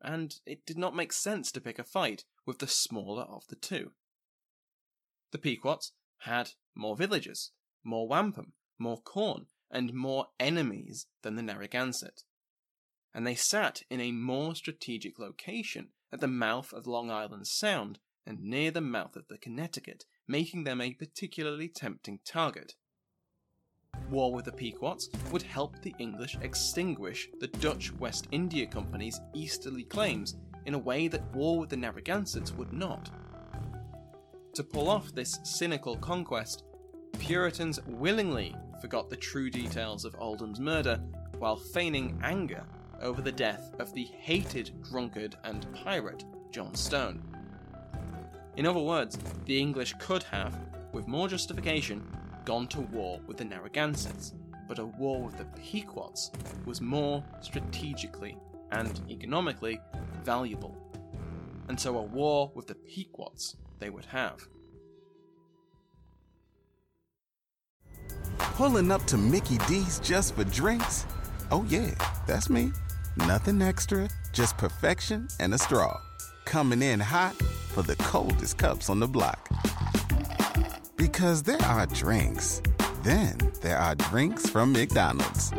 and 0.00 0.36
it 0.46 0.64
did 0.64 0.78
not 0.78 0.94
make 0.94 1.12
sense 1.12 1.50
to 1.50 1.60
pick 1.60 1.78
a 1.80 1.84
fight 1.84 2.24
with 2.46 2.60
the 2.60 2.68
smaller 2.68 3.24
of 3.24 3.46
the 3.48 3.56
two. 3.56 3.90
The 5.32 5.38
Pequots 5.38 5.92
had 6.18 6.52
more 6.74 6.96
villages, 6.96 7.50
more 7.82 8.06
wampum, 8.06 8.52
more 8.78 9.00
corn, 9.00 9.46
and 9.70 9.92
more 9.92 10.28
enemies 10.38 11.06
than 11.22 11.34
the 11.34 11.42
Narragansett. 11.42 12.22
And 13.12 13.26
they 13.26 13.34
sat 13.34 13.82
in 13.90 14.00
a 14.00 14.12
more 14.12 14.54
strategic 14.54 15.18
location 15.18 15.88
at 16.12 16.20
the 16.20 16.28
mouth 16.28 16.72
of 16.72 16.86
Long 16.86 17.10
Island 17.10 17.48
Sound 17.48 17.98
and 18.24 18.40
near 18.40 18.70
the 18.70 18.80
mouth 18.80 19.16
of 19.16 19.26
the 19.28 19.38
Connecticut, 19.38 20.04
making 20.28 20.62
them 20.62 20.80
a 20.80 20.94
particularly 20.94 21.68
tempting 21.68 22.20
target. 22.24 22.74
War 24.12 24.30
with 24.30 24.44
the 24.44 24.52
Pequots 24.52 25.08
would 25.30 25.40
help 25.40 25.80
the 25.80 25.94
English 25.98 26.36
extinguish 26.42 27.30
the 27.40 27.46
Dutch 27.46 27.92
West 27.94 28.28
India 28.30 28.66
Company's 28.66 29.20
easterly 29.32 29.84
claims 29.84 30.36
in 30.66 30.74
a 30.74 30.78
way 30.78 31.08
that 31.08 31.34
war 31.34 31.58
with 31.58 31.70
the 31.70 31.78
Narragansetts 31.78 32.52
would 32.52 32.74
not. 32.74 33.10
To 34.54 34.62
pull 34.62 34.90
off 34.90 35.14
this 35.14 35.40
cynical 35.44 35.96
conquest, 35.96 36.64
Puritans 37.18 37.80
willingly 37.86 38.54
forgot 38.82 39.08
the 39.08 39.16
true 39.16 39.48
details 39.48 40.04
of 40.04 40.14
Oldham's 40.18 40.60
murder 40.60 41.00
while 41.38 41.56
feigning 41.56 42.20
anger 42.22 42.64
over 43.00 43.22
the 43.22 43.32
death 43.32 43.74
of 43.78 43.94
the 43.94 44.04
hated 44.04 44.72
drunkard 44.82 45.36
and 45.44 45.66
pirate 45.72 46.26
John 46.50 46.74
Stone. 46.74 47.22
In 48.56 48.66
other 48.66 48.80
words, 48.80 49.18
the 49.46 49.58
English 49.58 49.94
could 49.98 50.22
have, 50.24 50.54
with 50.92 51.08
more 51.08 51.28
justification, 51.28 52.06
gone 52.44 52.66
to 52.68 52.80
war 52.80 53.20
with 53.26 53.36
the 53.36 53.44
Narragansetts, 53.44 54.34
but 54.68 54.78
a 54.78 54.86
war 54.86 55.22
with 55.22 55.38
the 55.38 55.44
Pequots 55.60 56.30
was 56.64 56.80
more 56.80 57.24
strategically 57.40 58.36
and 58.70 59.00
economically 59.10 59.80
valuable. 60.24 60.76
And 61.68 61.78
so 61.78 61.98
a 61.98 62.02
war 62.02 62.50
with 62.54 62.66
the 62.66 62.74
Pequots 62.74 63.56
they 63.78 63.90
would 63.90 64.04
have. 64.06 64.46
Pulling 68.38 68.90
up 68.90 69.04
to 69.06 69.16
Mickey 69.16 69.58
D's 69.68 69.98
just 70.00 70.34
for 70.34 70.44
drinks? 70.44 71.06
Oh, 71.50 71.64
yeah, 71.68 71.90
that's 72.26 72.48
me. 72.50 72.72
Nothing 73.16 73.60
extra, 73.62 74.08
just 74.32 74.56
perfection 74.56 75.28
and 75.40 75.54
a 75.54 75.58
straw. 75.58 76.00
Coming 76.44 76.82
in 76.82 77.00
hot 77.00 77.34
for 77.74 77.82
the 77.82 77.96
coldest 77.96 78.58
cups 78.58 78.88
on 78.88 79.00
the 79.00 79.08
block. 79.08 79.41
Because 81.02 81.42
there 81.42 81.60
are 81.62 81.84
drinks, 81.86 82.62
then 83.02 83.36
there 83.60 83.76
are 83.76 83.96
drinks 83.96 84.48
from 84.48 84.72
McDonald's. 84.72 85.50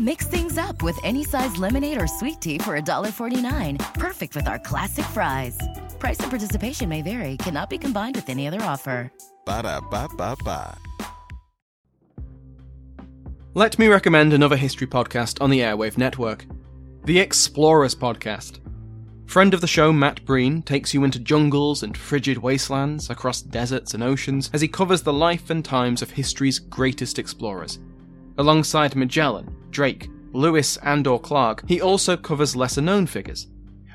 Mix 0.00 0.26
things 0.26 0.58
up 0.58 0.82
with 0.82 0.98
any 1.04 1.22
size 1.22 1.56
lemonade 1.56 2.02
or 2.02 2.08
sweet 2.08 2.40
tea 2.40 2.58
for 2.58 2.76
$1.49. 2.76 3.78
Perfect 3.94 4.34
with 4.34 4.48
our 4.48 4.58
classic 4.58 5.04
fries. 5.04 5.56
Price 6.00 6.18
and 6.18 6.30
participation 6.30 6.88
may 6.88 7.00
vary, 7.00 7.36
cannot 7.36 7.70
be 7.70 7.78
combined 7.78 8.16
with 8.16 8.28
any 8.28 8.48
other 8.48 8.60
offer. 8.60 9.12
Ba 9.46 9.62
da 9.62 9.80
ba 9.80 10.08
ba 10.16 10.34
ba. 10.44 10.76
Let 13.54 13.78
me 13.78 13.86
recommend 13.86 14.32
another 14.32 14.56
history 14.56 14.88
podcast 14.88 15.40
on 15.40 15.50
the 15.50 15.62
Agora 15.62 15.92
Network 15.96 16.44
The 17.04 17.20
Explorers 17.20 17.94
Podcast. 17.94 18.61
Friend 19.26 19.54
of 19.54 19.60
the 19.62 19.66
show 19.66 19.92
Matt 19.92 20.24
Breen 20.24 20.62
takes 20.62 20.92
you 20.92 21.04
into 21.04 21.18
jungles 21.18 21.82
and 21.82 21.96
frigid 21.96 22.38
wastelands, 22.38 23.08
across 23.08 23.40
deserts 23.40 23.94
and 23.94 24.02
oceans, 24.02 24.50
as 24.52 24.60
he 24.60 24.68
covers 24.68 25.02
the 25.02 25.12
life 25.12 25.48
and 25.48 25.64
times 25.64 26.02
of 26.02 26.10
history's 26.10 26.58
greatest 26.58 27.18
explorers. 27.18 27.78
Alongside 28.38 28.94
Magellan, 28.94 29.56
Drake, 29.70 30.08
Lewis, 30.32 30.76
and 30.78 31.06
or 31.06 31.18
Clark, 31.18 31.66
he 31.66 31.80
also 31.80 32.16
covers 32.16 32.56
lesser 32.56 32.82
known 32.82 33.06
figures. 33.06 33.48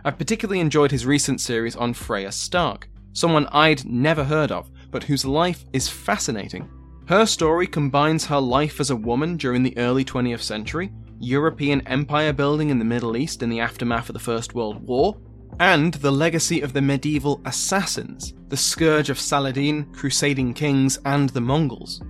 I've 0.03 0.17
particularly 0.17 0.59
enjoyed 0.59 0.91
his 0.91 1.05
recent 1.05 1.41
series 1.41 1.75
on 1.75 1.93
Freya 1.93 2.31
Stark, 2.31 2.89
someone 3.13 3.47
I'd 3.51 3.85
never 3.85 4.23
heard 4.23 4.51
of, 4.51 4.69
but 4.89 5.03
whose 5.03 5.25
life 5.25 5.65
is 5.73 5.89
fascinating. 5.89 6.69
Her 7.07 7.25
story 7.25 7.67
combines 7.67 8.25
her 8.25 8.39
life 8.39 8.79
as 8.79 8.89
a 8.89 8.95
woman 8.95 9.37
during 9.37 9.63
the 9.63 9.77
early 9.77 10.03
20th 10.03 10.41
century, 10.41 10.91
European 11.19 11.85
empire 11.87 12.33
building 12.33 12.69
in 12.69 12.79
the 12.79 12.85
Middle 12.85 13.17
East 13.17 13.43
in 13.43 13.49
the 13.49 13.59
aftermath 13.59 14.09
of 14.09 14.13
the 14.13 14.19
First 14.19 14.53
World 14.53 14.85
War, 14.87 15.17
and 15.59 15.93
the 15.95 16.11
legacy 16.11 16.61
of 16.61 16.73
the 16.73 16.81
medieval 16.81 17.41
assassins, 17.45 18.33
the 18.49 18.57
scourge 18.57 19.09
of 19.09 19.19
Saladin, 19.19 19.91
crusading 19.93 20.53
kings, 20.53 20.99
and 21.05 21.29
the 21.29 21.41
Mongols. 21.41 22.01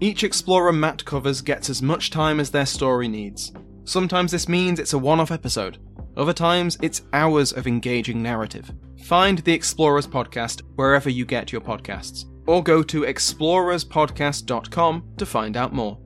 Each 0.00 0.24
explorer 0.24 0.72
Matt 0.72 1.04
covers 1.04 1.40
gets 1.40 1.70
as 1.70 1.82
much 1.82 2.10
time 2.10 2.40
as 2.40 2.50
their 2.50 2.66
story 2.66 3.08
needs. 3.08 3.52
Sometimes 3.84 4.32
this 4.32 4.48
means 4.48 4.78
it's 4.78 4.92
a 4.92 4.98
one 4.98 5.20
off 5.20 5.30
episode, 5.30 5.78
other 6.16 6.32
times 6.32 6.78
it's 6.82 7.02
hours 7.12 7.52
of 7.52 7.66
engaging 7.66 8.22
narrative. 8.22 8.72
Find 9.04 9.38
the 9.38 9.52
Explorers 9.52 10.06
Podcast 10.06 10.62
wherever 10.74 11.10
you 11.10 11.24
get 11.24 11.52
your 11.52 11.60
podcasts, 11.60 12.24
or 12.46 12.62
go 12.62 12.82
to 12.82 13.02
explorerspodcast.com 13.02 15.04
to 15.16 15.26
find 15.26 15.56
out 15.56 15.72
more. 15.72 15.98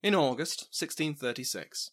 In 0.00 0.14
August 0.14 0.68
1636, 0.70 1.90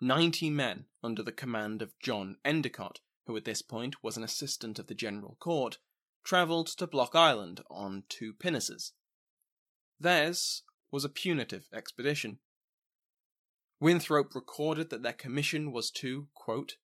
90 0.00 0.50
men 0.50 0.84
under 1.02 1.24
the 1.24 1.32
command 1.32 1.82
of 1.82 1.98
John 1.98 2.36
Endicott, 2.44 3.00
who 3.26 3.36
at 3.36 3.44
this 3.44 3.62
point 3.62 4.00
was 4.00 4.16
an 4.16 4.22
assistant 4.22 4.78
of 4.78 4.86
the 4.86 4.94
General 4.94 5.36
Court, 5.40 5.78
travelled 6.22 6.68
to 6.68 6.86
Block 6.86 7.16
Island 7.16 7.62
on 7.68 8.04
two 8.08 8.32
pinnaces. 8.32 8.92
Theirs 9.98 10.62
was 10.92 11.04
a 11.04 11.08
punitive 11.08 11.66
expedition. 11.72 12.38
Winthrop 13.80 14.36
recorded 14.36 14.90
that 14.90 15.02
their 15.02 15.12
commission 15.12 15.72
was 15.72 15.90
to, 15.90 16.28
quote, 16.34 16.76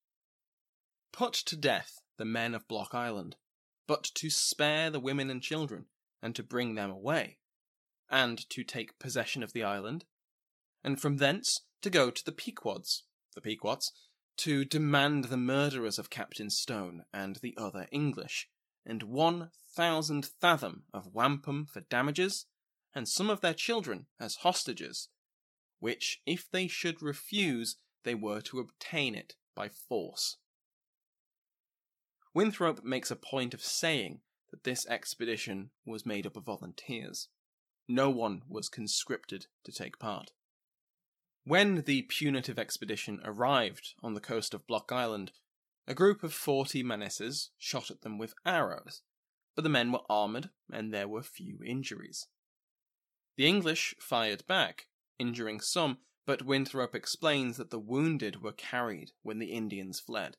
put 1.13 1.35
to 1.35 1.57
death 1.57 2.01
the 2.17 2.25
men 2.25 2.53
of 2.53 2.67
Block 2.67 2.95
Island, 2.95 3.37
but 3.87 4.03
to 4.15 4.29
spare 4.29 4.91
the 4.91 4.99
women 4.99 5.31
and 5.31 5.41
children, 5.41 5.87
and 6.21 6.35
to 6.35 6.43
bring 6.43 6.75
them 6.75 6.91
away, 6.91 7.39
and 8.11 8.49
to 8.51 8.65
take 8.65 8.99
possession 8.99 9.45
of 9.45 9.53
the 9.53 9.63
island, 9.63 10.05
and 10.85 11.01
from 11.01 11.17
thence 11.17 11.63
to 11.83 11.91
go 11.91 12.11
to 12.11 12.25
the 12.25 12.33
Pequods, 12.33 13.05
the 13.35 13.41
Pequots, 13.41 13.91
to 14.37 14.65
demand 14.65 15.25
the 15.25 15.37
murderers 15.37 15.99
of 15.99 16.11
Captain 16.11 16.51
Stone 16.51 17.05
and 17.13 17.37
the 17.37 17.55
other 17.57 17.87
English, 17.91 18.49
and 18.85 19.03
one 19.05 19.51
thousand 19.75 20.29
fathom 20.41 20.85
of 20.93 21.13
wampum 21.13 21.67
for 21.67 21.81
damages, 21.81 22.47
and 22.95 23.09
some 23.09 23.31
of 23.31 23.41
their 23.41 23.55
children 23.55 24.07
as 24.21 24.37
hostages, 24.37 25.09
which, 25.81 26.21
if 26.27 26.49
they 26.51 26.69
should 26.69 27.03
refuse, 27.03 27.77
they 28.05 28.15
were 28.15 28.41
to 28.41 28.61
obtain 28.61 29.15
it 29.15 29.35
by 29.57 29.69
force. 29.69 30.37
Winthrop 32.35 32.85
makes 32.85 33.11
a 33.11 33.17
point 33.17 33.55
of 33.55 33.63
saying 33.63 34.21
that 34.51 34.65
this 34.65 34.87
expedition 34.89 35.71
was 35.87 36.07
made 36.07 36.27
up 36.27 36.37
of 36.37 36.45
volunteers. 36.45 37.29
No 37.89 38.11
one 38.11 38.43
was 38.49 38.69
conscripted 38.69 39.47
to 39.65 39.73
take 39.73 39.99
part. 39.99 40.33
When 41.47 41.83
the 41.83 42.03
punitive 42.03 42.59
expedition 42.59 43.21
arrived 43.23 43.95
on 44.03 44.15
the 44.15 44.21
coast 44.21 44.55
of 44.55 44.67
Block 44.67 44.91
Island, 44.91 45.33
a 45.87 45.93
group 45.93 46.23
of 46.23 46.33
forty 46.33 46.83
Manisses 46.83 47.51
shot 47.59 47.91
at 47.91 48.01
them 48.01 48.17
with 48.17 48.35
arrows, 48.47 49.03
but 49.55 49.63
the 49.63 49.69
men 49.69 49.93
were 49.93 50.01
armoured 50.09 50.49
and 50.73 50.93
there 50.93 51.07
were 51.07 51.23
few 51.23 51.61
injuries. 51.63 52.29
The 53.37 53.47
English 53.47 53.95
fired 54.01 54.47
back, 54.47 54.87
injuring 55.19 55.61
some, 55.61 55.99
but 56.25 56.47
Winthrop 56.47 56.95
explains 56.95 57.59
that 57.59 57.69
the 57.69 57.79
wounded 57.79 58.43
were 58.43 58.53
carried 58.53 59.13
when 59.23 59.39
the 59.39 59.53
Indians 59.53 60.01
fled. 60.01 60.39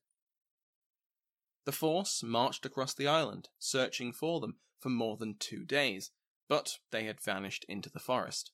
The 1.66 1.72
force 1.72 2.24
marched 2.24 2.66
across 2.66 2.96
the 2.96 3.08
island, 3.08 3.50
searching 3.60 4.12
for 4.12 4.40
them 4.40 4.56
for 4.80 4.90
more 4.90 5.18
than 5.18 5.36
two 5.38 5.66
days, 5.66 6.10
but 6.48 6.80
they 6.90 7.04
had 7.04 7.22
vanished 7.22 7.64
into 7.70 7.92
the 7.92 8.00
forest. 8.00 8.52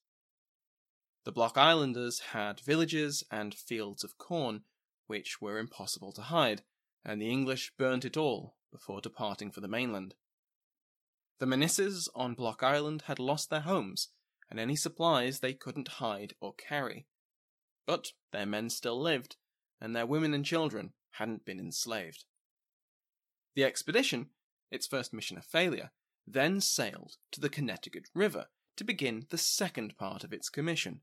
The 1.23 1.31
Block 1.31 1.55
Islanders 1.55 2.19
had 2.31 2.59
villages 2.61 3.23
and 3.29 3.53
fields 3.53 4.03
of 4.03 4.17
corn, 4.17 4.63
which 5.05 5.39
were 5.39 5.59
impossible 5.59 6.11
to 6.13 6.21
hide, 6.23 6.63
and 7.05 7.21
the 7.21 7.29
English 7.29 7.73
burnt 7.77 8.05
it 8.05 8.17
all 8.17 8.55
before 8.71 9.01
departing 9.01 9.51
for 9.51 9.61
the 9.61 9.67
mainland. 9.67 10.15
The 11.37 11.45
Menisses 11.45 12.09
on 12.15 12.33
Block 12.33 12.63
Island 12.63 13.03
had 13.03 13.19
lost 13.19 13.49
their 13.49 13.61
homes 13.61 14.09
and 14.49 14.59
any 14.59 14.75
supplies 14.75 15.39
they 15.39 15.53
couldn't 15.53 15.87
hide 15.87 16.33
or 16.39 16.53
carry. 16.55 17.05
But 17.85 18.13
their 18.31 18.45
men 18.47 18.69
still 18.69 18.99
lived, 18.99 19.37
and 19.79 19.95
their 19.95 20.07
women 20.07 20.33
and 20.33 20.45
children 20.45 20.93
hadn't 21.11 21.45
been 21.45 21.59
enslaved. 21.59 22.25
The 23.55 23.63
expedition, 23.63 24.29
its 24.71 24.87
first 24.87 25.13
mission 25.13 25.37
a 25.37 25.41
failure, 25.41 25.91
then 26.25 26.61
sailed 26.61 27.17
to 27.31 27.39
the 27.39 27.49
Connecticut 27.49 28.09
River 28.15 28.47
to 28.77 28.83
begin 28.83 29.27
the 29.29 29.37
second 29.37 29.97
part 29.97 30.23
of 30.23 30.33
its 30.33 30.49
commission. 30.49 31.01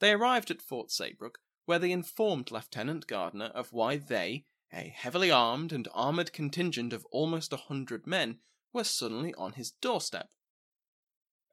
They 0.00 0.12
arrived 0.12 0.50
at 0.50 0.62
Fort 0.62 0.90
Saybrook, 0.90 1.40
where 1.64 1.78
they 1.78 1.92
informed 1.92 2.50
Lieutenant 2.50 3.06
Gardiner 3.06 3.46
of 3.46 3.72
why 3.72 3.96
they, 3.96 4.46
a 4.72 4.88
heavily 4.88 5.30
armed 5.30 5.72
and 5.72 5.88
armoured 5.92 6.32
contingent 6.32 6.92
of 6.92 7.06
almost 7.10 7.52
a 7.52 7.56
hundred 7.56 8.06
men, 8.06 8.40
were 8.72 8.84
suddenly 8.84 9.34
on 9.34 9.54
his 9.54 9.72
doorstep. 9.72 10.30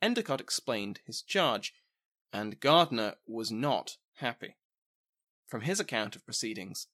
Endicott 0.01 0.41
explained 0.41 0.99
his 1.05 1.21
charge, 1.21 1.73
and 2.31 2.59
Gardiner 2.59 3.15
was 3.25 3.51
not 3.51 3.97
happy. 4.15 4.57
From 5.47 5.61
his 5.61 5.79
account 5.79 6.15
of 6.15 6.25
proceedings, 6.25 6.87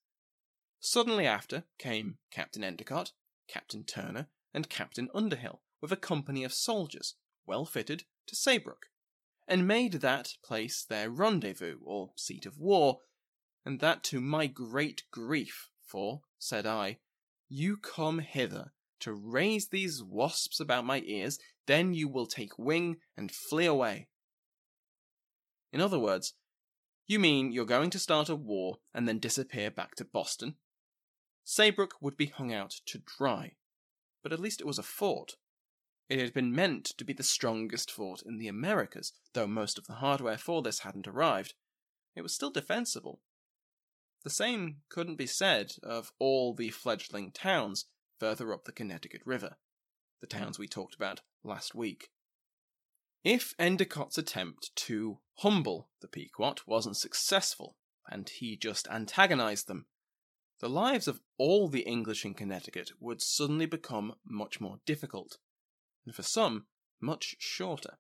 suddenly 0.80 1.26
after 1.26 1.66
came 1.78 2.18
Captain 2.32 2.64
Endicott, 2.64 3.12
Captain 3.48 3.84
Turner, 3.84 4.30
and 4.54 4.70
Captain 4.70 5.10
Underhill 5.14 5.62
with 5.82 5.92
a 5.92 5.98
company 5.98 6.44
of 6.44 6.54
soldiers, 6.54 7.16
well 7.46 7.66
fitted, 7.66 8.06
to 8.28 8.36
Saybrook, 8.36 8.91
and 9.52 9.68
made 9.68 9.92
that 9.96 10.36
place 10.42 10.86
their 10.86 11.10
rendezvous 11.10 11.78
or 11.84 12.12
seat 12.16 12.46
of 12.46 12.58
war, 12.58 13.00
and 13.66 13.82
that 13.82 14.02
to 14.02 14.22
my 14.22 14.48
great 14.48 15.04
grief, 15.12 15.70
for, 15.86 16.22
said 16.40 16.66
I, 16.66 17.00
you 17.50 17.76
come 17.76 18.20
hither 18.20 18.72
to 19.02 19.14
raise 19.14 19.68
these 19.68 20.02
wasps 20.02 20.62
about 20.62 20.86
my 20.86 21.02
ears, 21.06 21.38
then 21.68 21.94
you 21.94 22.08
will 22.08 22.28
take 22.28 22.58
wing 22.58 22.96
and 23.18 23.30
flee 23.30 23.66
away. 23.66 24.08
In 25.74 25.82
other 25.82 26.00
words, 26.00 26.34
you 27.06 27.20
mean 27.20 27.52
you're 27.52 27.66
going 27.66 27.90
to 27.90 28.00
start 28.00 28.30
a 28.30 28.36
war 28.38 28.78
and 28.94 29.06
then 29.06 29.20
disappear 29.20 29.70
back 29.70 29.96
to 29.96 30.06
Boston? 30.06 30.56
Saybrook 31.44 31.96
would 32.00 32.16
be 32.16 32.28
hung 32.28 32.54
out 32.54 32.76
to 32.86 33.02
dry, 33.18 33.56
but 34.24 34.32
at 34.32 34.40
least 34.40 34.62
it 34.62 34.68
was 34.68 34.80
a 34.80 34.84
fort. 34.84 35.34
It 36.12 36.20
had 36.20 36.34
been 36.34 36.54
meant 36.54 36.88
to 36.98 37.06
be 37.06 37.14
the 37.14 37.24
strongest 37.24 37.90
fort 37.90 38.22
in 38.26 38.38
the 38.38 38.50
Americas, 38.50 39.14
though 39.32 39.48
most 39.48 39.78
of 39.78 39.88
the 39.88 39.94
hardware 39.94 40.38
for 40.38 40.62
this 40.62 40.80
hadn't 40.80 41.08
arrived. 41.08 41.54
It 42.18 42.22
was 42.22 42.36
still 42.36 42.52
defensible. 42.52 43.22
The 44.26 44.30
same 44.30 44.82
couldn't 44.90 45.16
be 45.16 45.26
said 45.26 45.72
of 45.82 46.12
all 46.20 46.54
the 46.54 46.70
fledgling 46.70 47.32
towns 47.32 47.86
further 48.20 48.54
up 48.54 48.66
the 48.66 48.74
Connecticut 48.74 49.22
River, 49.24 49.56
the 50.20 50.28
towns 50.28 50.60
we 50.60 50.68
talked 50.68 50.96
about 50.96 51.22
last 51.46 51.74
week. 51.74 52.10
If 53.24 53.54
Endicott's 53.58 54.18
attempt 54.18 54.76
to 54.88 55.20
humble 55.36 55.92
the 56.02 56.10
Pequot 56.10 56.56
wasn't 56.66 56.98
successful, 56.98 57.78
and 58.06 58.28
he 58.28 58.58
just 58.58 58.86
antagonized 58.90 59.68
them, 59.68 59.86
the 60.60 60.68
lives 60.68 61.08
of 61.08 61.22
all 61.38 61.70
the 61.70 61.88
English 61.88 62.26
in 62.26 62.34
Connecticut 62.34 62.92
would 63.00 63.22
suddenly 63.22 63.66
become 63.66 64.16
much 64.26 64.60
more 64.60 64.82
difficult. 64.86 65.38
And 66.06 66.16
for 66.16 66.24
some, 66.24 66.66
much 67.00 67.36
shorter. 67.40 67.98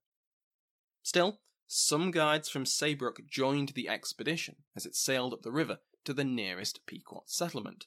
Still, 1.03 1.39
some 1.67 2.11
guides 2.11 2.49
from 2.49 2.65
Saybrook 2.65 3.27
joined 3.27 3.69
the 3.69 3.87
expedition 3.87 4.57
as 4.75 4.85
it 4.85 4.95
sailed 4.95 5.33
up 5.33 5.41
the 5.41 5.51
river 5.51 5.79
to 6.05 6.13
the 6.13 6.23
nearest 6.23 6.85
Pequot 6.85 7.23
settlement. 7.27 7.85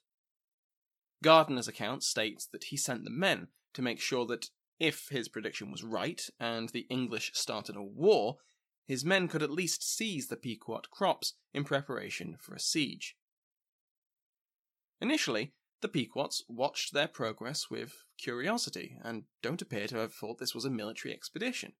Gardiner's 1.22 1.68
account 1.68 2.02
states 2.02 2.46
that 2.46 2.64
he 2.64 2.76
sent 2.76 3.04
the 3.04 3.10
men 3.10 3.48
to 3.72 3.82
make 3.82 4.00
sure 4.00 4.26
that 4.26 4.50
if 4.78 5.08
his 5.10 5.28
prediction 5.28 5.70
was 5.70 5.82
right 5.82 6.28
and 6.40 6.70
the 6.70 6.86
English 6.90 7.32
started 7.34 7.76
a 7.76 7.82
war, 7.82 8.38
his 8.86 9.04
men 9.04 9.28
could 9.28 9.42
at 9.42 9.50
least 9.50 9.82
seize 9.82 10.28
the 10.28 10.36
Pequot 10.36 10.82
crops 10.90 11.34
in 11.52 11.64
preparation 11.64 12.36
for 12.38 12.54
a 12.54 12.60
siege. 12.60 13.16
Initially, 15.00 15.52
the 15.84 15.88
Pequots 15.88 16.42
watched 16.48 16.94
their 16.94 17.06
progress 17.06 17.68
with 17.68 18.04
curiosity 18.16 18.96
and 19.02 19.24
don't 19.42 19.60
appear 19.60 19.86
to 19.86 19.98
have 19.98 20.14
thought 20.14 20.38
this 20.38 20.54
was 20.54 20.64
a 20.64 20.70
military 20.70 21.12
expedition. 21.12 21.74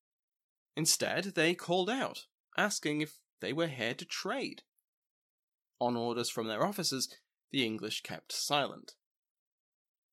Instead, 0.77 1.33
they 1.35 1.55
called 1.55 1.89
out, 1.89 2.27
asking 2.55 3.01
if 3.01 3.15
they 3.41 3.51
were 3.51 3.67
here 3.67 3.95
to 3.95 4.05
trade. 4.05 4.61
On 5.81 5.97
orders 5.97 6.29
from 6.29 6.49
their 6.49 6.67
officers, 6.67 7.09
the 7.51 7.65
English 7.65 8.03
kept 8.03 8.31
silent. 8.31 8.93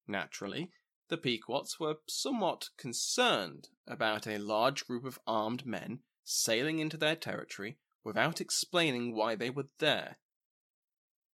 Naturally, 0.08 0.71
the 1.10 1.17
Pequots 1.17 1.77
were 1.77 1.95
somewhat 2.08 2.69
concerned 2.77 3.67
about 3.86 4.25
a 4.25 4.38
large 4.38 4.88
group 4.88 5.04
of 5.04 5.19
armed 5.27 5.65
men 5.65 5.99
sailing 6.23 6.80
into 6.80 6.95
their 6.95 7.17
territory 7.17 7.77
without 8.06 8.39
explaining 8.39 9.13
why 9.13 9.36
they 9.36 9.49
were 9.49 9.67
there. 9.80 10.17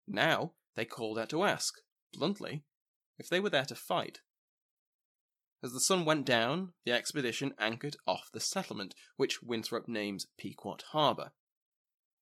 Now 0.07 0.53
they 0.77 0.85
called 0.85 1.19
out 1.19 1.27
to 1.31 1.43
ask, 1.43 1.81
bluntly, 2.15 2.63
if 3.17 3.29
they 3.29 3.39
were 3.39 3.49
there 3.49 3.65
to 3.65 3.75
fight. 3.75 4.19
As 5.63 5.73
the 5.73 5.79
sun 5.79 6.05
went 6.05 6.25
down, 6.25 6.73
the 6.85 6.91
expedition 6.91 7.53
anchored 7.57 7.95
off 8.05 8.29
the 8.31 8.39
settlement, 8.39 8.93
which 9.17 9.41
Winthrop 9.41 9.87
names 9.87 10.27
Pequot 10.37 10.83
Harbour. 10.91 11.31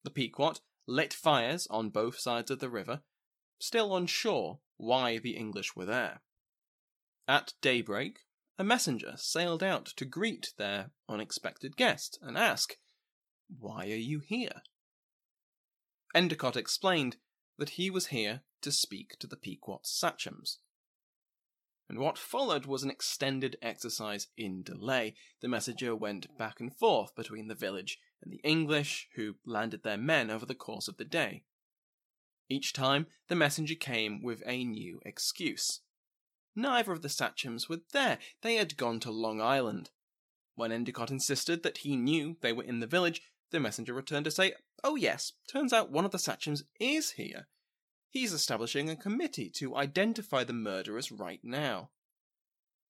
The 0.04 0.12
Pequot 0.12 0.60
lit 0.88 1.14
fires 1.14 1.68
on 1.70 1.90
both 1.90 2.20
sides 2.20 2.52
of 2.52 2.60
the 2.60 2.70
river, 2.70 3.02
still 3.60 3.96
unsure 3.96 4.60
why 4.78 5.18
the 5.18 5.36
English 5.36 5.76
were 5.76 5.86
there. 5.86 6.22
At 7.28 7.54
daybreak, 7.62 8.20
a 8.58 8.64
messenger 8.64 9.14
sailed 9.18 9.64
out 9.64 9.86
to 9.98 10.06
greet 10.06 10.54
their 10.58 10.92
unexpected 11.10 11.76
guest 11.76 12.20
and 12.22 12.38
ask, 12.38 12.78
Why 13.48 13.86
are 13.86 13.96
you 13.96 14.20
here? 14.20 14.62
Endicott 16.14 16.56
explained 16.56 17.18
that 17.58 17.72
he 17.72 17.90
was 17.90 18.08
here 18.08 18.42
to 18.64 18.72
speak 18.72 19.18
to 19.20 19.28
the 19.28 19.38
Pequot 19.38 19.82
sachems. 19.84 20.60
And 21.90 22.00
what 22.00 22.18
followed 22.18 22.66
was 22.66 22.84
an 22.84 22.90
extended 22.90 23.58
exercise 23.62 24.28
in 24.38 24.64
delay. 24.64 25.16
The 25.42 25.48
messenger 25.48 25.96
went 25.96 26.38
back 26.38 26.60
and 26.60 26.76
forth 26.76 27.16
between 27.16 27.48
the 27.48 27.56
village 27.56 28.00
and 28.24 28.32
the 28.32 28.42
English, 28.44 29.10
who 29.16 29.36
landed 29.46 29.84
their 29.84 29.98
men 29.98 30.32
over 30.32 30.46
the 30.46 30.56
course 30.56 30.88
of 30.88 30.98
the 30.98 31.06
day. 31.06 31.44
Each 32.50 32.74
time, 32.74 33.08
the 33.28 33.36
messenger 33.36 33.76
came 33.76 34.22
with 34.22 34.42
a 34.46 34.64
new 34.64 35.02
excuse. 35.06 35.82
Neither 36.56 36.92
of 36.92 37.02
the 37.02 37.10
sachems 37.10 37.68
were 37.68 37.82
there. 37.92 38.20
They 38.42 38.56
had 38.56 38.78
gone 38.78 39.00
to 39.02 39.12
Long 39.12 39.42
Island. 39.42 39.90
When 40.56 40.72
Endicott 40.72 41.12
insisted 41.12 41.64
that 41.64 41.80
he 41.80 41.96
knew 41.96 42.38
they 42.42 42.54
were 42.54 42.64
in 42.64 42.80
the 42.80 42.88
village, 42.88 43.22
the 43.52 43.60
messenger 43.60 43.94
returned 43.94 44.26
to 44.26 44.32
say, 44.32 44.54
Oh, 44.84 44.96
yes, 44.96 45.34
turns 45.48 45.74
out 45.74 45.92
one 45.92 46.06
of 46.06 46.12
the 46.12 46.20
sachems 46.20 46.64
is 46.80 47.12
here. 47.12 47.48
He's 48.14 48.32
establishing 48.32 48.92
a 48.92 48.96
committee 48.96 49.50
to 49.56 49.76
identify 49.76 50.44
the 50.44 50.54
murderers 50.54 51.12
right 51.12 51.40
now. 51.42 51.90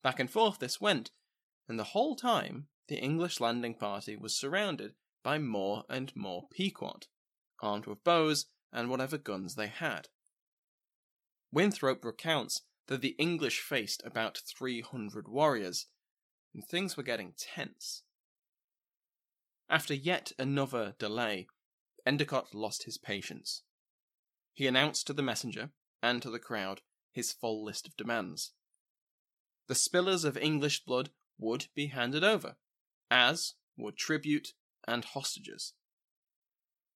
Back 0.03 0.19
and 0.19 0.29
forth 0.29 0.59
this 0.59 0.81
went, 0.81 1.11
and 1.65 1.79
the 1.79 1.85
whole 1.95 2.17
time 2.17 2.67
the 2.89 2.97
English 2.97 3.39
landing 3.39 3.73
party 3.73 4.17
was 4.17 4.35
surrounded 4.35 4.95
by 5.23 5.37
more 5.37 5.85
and 5.89 6.13
more 6.13 6.49
Pequot, 6.51 7.07
armed 7.61 7.85
with 7.85 8.03
bows 8.03 8.47
and 8.73 8.89
whatever 8.89 9.17
guns 9.17 9.55
they 9.55 9.67
had. 9.67 10.09
Winthrop 11.53 12.03
recounts 12.03 12.63
that 12.87 12.99
the 12.99 13.15
English 13.17 13.61
faced 13.61 14.03
about 14.03 14.41
300 14.45 15.29
warriors, 15.29 15.85
and 16.53 16.67
things 16.67 16.97
were 16.97 17.03
getting 17.03 17.33
tense. 17.37 18.03
After 19.69 19.93
yet 19.93 20.33
another 20.37 20.95
delay, 20.99 21.47
Endicott 22.05 22.53
lost 22.53 22.83
his 22.83 22.97
patience. 22.97 23.63
He 24.53 24.67
announced 24.67 25.07
to 25.07 25.13
the 25.13 25.23
messenger 25.23 25.71
and 26.01 26.21
to 26.21 26.29
the 26.29 26.39
crowd 26.39 26.81
his 27.11 27.31
full 27.31 27.63
list 27.63 27.87
of 27.87 27.97
demands. 27.97 28.53
The 29.67 29.75
spillers 29.75 30.25
of 30.25 30.37
English 30.37 30.83
blood 30.83 31.11
would 31.37 31.67
be 31.75 31.87
handed 31.87 32.23
over, 32.23 32.57
as 33.09 33.55
would 33.77 33.97
tribute 33.97 34.53
and 34.87 35.05
hostages. 35.05 35.73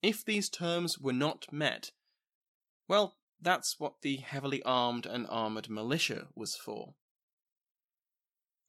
If 0.01 0.23
these 0.23 0.49
terms 0.49 0.99
were 0.99 1.13
not 1.13 1.51
met, 1.51 1.91
well, 2.87 3.17
that's 3.39 3.79
what 3.79 4.01
the 4.01 4.17
heavily 4.17 4.61
armed 4.63 5.05
and 5.05 5.27
armoured 5.27 5.69
militia 5.69 6.27
was 6.35 6.55
for. 6.55 6.95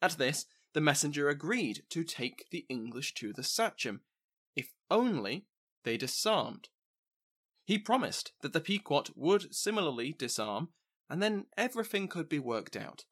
At 0.00 0.12
this, 0.12 0.46
the 0.74 0.80
messenger 0.80 1.28
agreed 1.28 1.84
to 1.90 2.04
take 2.04 2.46
the 2.50 2.66
English 2.68 3.14
to 3.14 3.32
the 3.32 3.42
Sachem, 3.42 4.02
if 4.54 4.72
only 4.90 5.46
they 5.84 5.96
disarmed. 5.96 6.68
He 7.68 7.76
promised 7.76 8.32
that 8.40 8.54
the 8.54 8.62
Pequot 8.62 9.10
would 9.14 9.54
similarly 9.54 10.14
disarm, 10.14 10.70
and 11.10 11.22
then 11.22 11.48
everything 11.54 12.08
could 12.08 12.26
be 12.26 12.38
worked 12.38 12.76
out. 12.76 13.04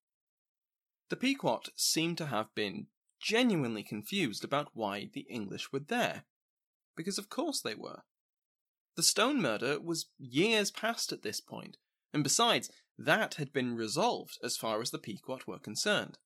The 1.11 1.17
Pequot 1.17 1.65
seemed 1.77 2.17
to 2.17 2.27
have 2.29 2.55
been 2.55 2.87
genuinely 3.21 3.83
confused 3.83 4.45
about 4.45 4.71
why 4.73 5.11
the 5.13 5.27
English 5.29 5.73
were 5.73 5.81
there, 5.81 6.25
because 6.97 7.19
of 7.19 7.29
course 7.29 7.61
they 7.61 7.75
were. 7.75 8.05
The 8.95 9.03
Stone 9.03 9.43
murder 9.43 9.79
was 9.79 10.07
years 10.19 10.71
past 10.71 11.13
at 11.13 11.21
this 11.21 11.43
point, 11.43 11.77
and 12.15 12.25
besides, 12.25 12.71
that 12.97 13.35
had 13.35 13.53
been 13.53 13.77
resolved 13.77 14.39
as 14.43 14.57
far 14.57 14.81
as 14.81 14.91
the 14.91 14.99
Pequot 14.99 15.41
were 15.47 15.59
concerned. 15.59 16.17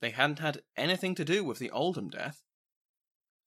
They 0.00 0.12
hadn't 0.12 0.38
had 0.38 0.62
anything 0.78 1.14
to 1.16 1.26
do 1.26 1.44
with 1.44 1.58
the 1.58 1.70
Oldham 1.70 2.08
death. 2.08 2.42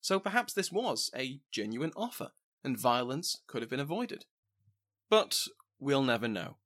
So 0.00 0.20
perhaps 0.20 0.52
this 0.52 0.70
was 0.70 1.10
a 1.16 1.40
genuine 1.50 1.92
offer, 1.96 2.30
and 2.64 2.78
violence 2.78 3.40
could 3.46 3.62
have 3.62 3.70
been 3.70 3.80
avoided. 3.80 4.24
But 5.10 5.38
we'll 5.78 6.02
never 6.02 6.28
know, 6.28 6.56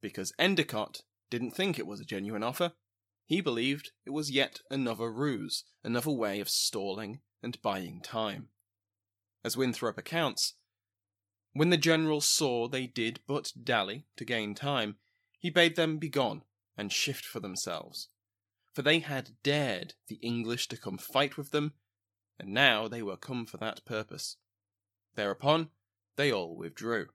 because 0.00 0.32
Endicott 0.38 1.02
didn't 1.30 1.52
think 1.52 1.78
it 1.78 1.86
was 1.86 2.00
a 2.00 2.04
genuine 2.04 2.42
offer. 2.42 2.72
He 3.26 3.40
believed 3.40 3.90
it 4.04 4.10
was 4.10 4.30
yet 4.30 4.60
another 4.70 5.10
ruse, 5.10 5.64
another 5.82 6.10
way 6.10 6.40
of 6.40 6.48
stalling 6.48 7.20
and 7.42 7.60
buying 7.62 8.00
time. 8.00 8.48
As 9.44 9.56
Winthrop 9.56 9.98
accounts, 9.98 10.54
when 11.52 11.70
the 11.70 11.76
general 11.76 12.20
saw 12.20 12.68
they 12.68 12.86
did 12.86 13.20
but 13.26 13.52
dally 13.62 14.06
to 14.16 14.24
gain 14.24 14.54
time, 14.54 14.96
he 15.38 15.50
bade 15.50 15.76
them 15.76 15.98
begone 15.98 16.42
and 16.76 16.92
shift 16.92 17.24
for 17.24 17.40
themselves. 17.40 18.08
For 18.74 18.82
they 18.82 18.98
had 18.98 19.30
dared 19.42 19.94
the 20.08 20.16
English 20.16 20.68
to 20.68 20.76
come 20.76 20.98
fight 20.98 21.36
with 21.36 21.50
them, 21.50 21.72
and 22.38 22.50
now 22.50 22.88
they 22.88 23.02
were 23.02 23.16
come 23.16 23.46
for 23.46 23.56
that 23.56 23.84
purpose. 23.86 24.36
Thereupon 25.16 25.70
they 26.16 26.30
all 26.32 26.54
withdrew. 26.56 27.08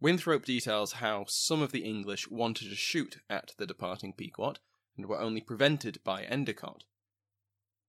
Winthrop 0.00 0.44
details 0.44 0.94
how 0.94 1.26
some 1.28 1.60
of 1.60 1.72
the 1.72 1.84
English 1.84 2.28
wanted 2.30 2.70
to 2.70 2.74
shoot 2.74 3.18
at 3.28 3.52
the 3.58 3.66
departing 3.66 4.14
Pequot, 4.14 4.54
and 4.96 5.06
were 5.06 5.20
only 5.20 5.42
prevented 5.42 6.02
by 6.02 6.22
Endicott. 6.24 6.84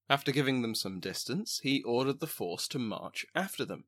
After 0.09 0.33
giving 0.33 0.61
them 0.61 0.75
some 0.75 0.99
distance, 0.99 1.61
he 1.63 1.81
ordered 1.83 2.19
the 2.19 2.27
force 2.27 2.67
to 2.69 2.79
march 2.79 3.25
after 3.33 3.63
them, 3.63 3.85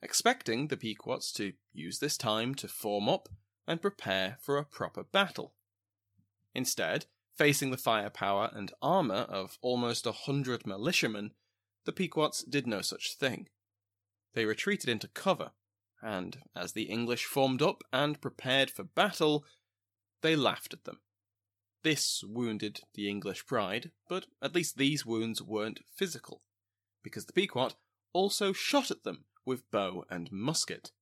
expecting 0.00 0.68
the 0.68 0.76
Pequots 0.76 1.30
to 1.32 1.52
use 1.74 1.98
this 1.98 2.16
time 2.16 2.54
to 2.56 2.68
form 2.68 3.10
up 3.10 3.28
and 3.66 3.82
prepare 3.82 4.38
for 4.40 4.56
a 4.56 4.64
proper 4.64 5.04
battle. 5.04 5.52
Instead, 6.54 7.04
facing 7.36 7.70
the 7.70 7.76
firepower 7.76 8.50
and 8.54 8.72
armour 8.80 9.26
of 9.28 9.58
almost 9.60 10.06
a 10.06 10.12
hundred 10.12 10.66
militiamen, 10.66 11.32
the 11.84 11.92
Pequots 11.92 12.42
did 12.42 12.66
no 12.66 12.80
such 12.80 13.14
thing. 13.14 13.48
They 14.36 14.44
retreated 14.44 14.90
into 14.90 15.08
cover, 15.08 15.52
and 16.02 16.42
as 16.54 16.74
the 16.74 16.82
English 16.82 17.24
formed 17.24 17.62
up 17.62 17.82
and 17.90 18.20
prepared 18.20 18.70
for 18.70 18.84
battle, 18.84 19.46
they 20.20 20.36
laughed 20.36 20.74
at 20.74 20.84
them. 20.84 21.00
This 21.82 22.22
wounded 22.22 22.80
the 22.92 23.08
English 23.08 23.46
pride, 23.46 23.92
but 24.10 24.26
at 24.42 24.54
least 24.54 24.76
these 24.76 25.06
wounds 25.06 25.40
weren't 25.40 25.80
physical, 25.90 26.42
because 27.02 27.24
the 27.24 27.32
Pequot 27.32 27.76
also 28.12 28.52
shot 28.52 28.90
at 28.90 29.04
them 29.04 29.24
with 29.46 29.70
bow 29.70 30.04
and 30.10 30.30
musket. 30.30 30.92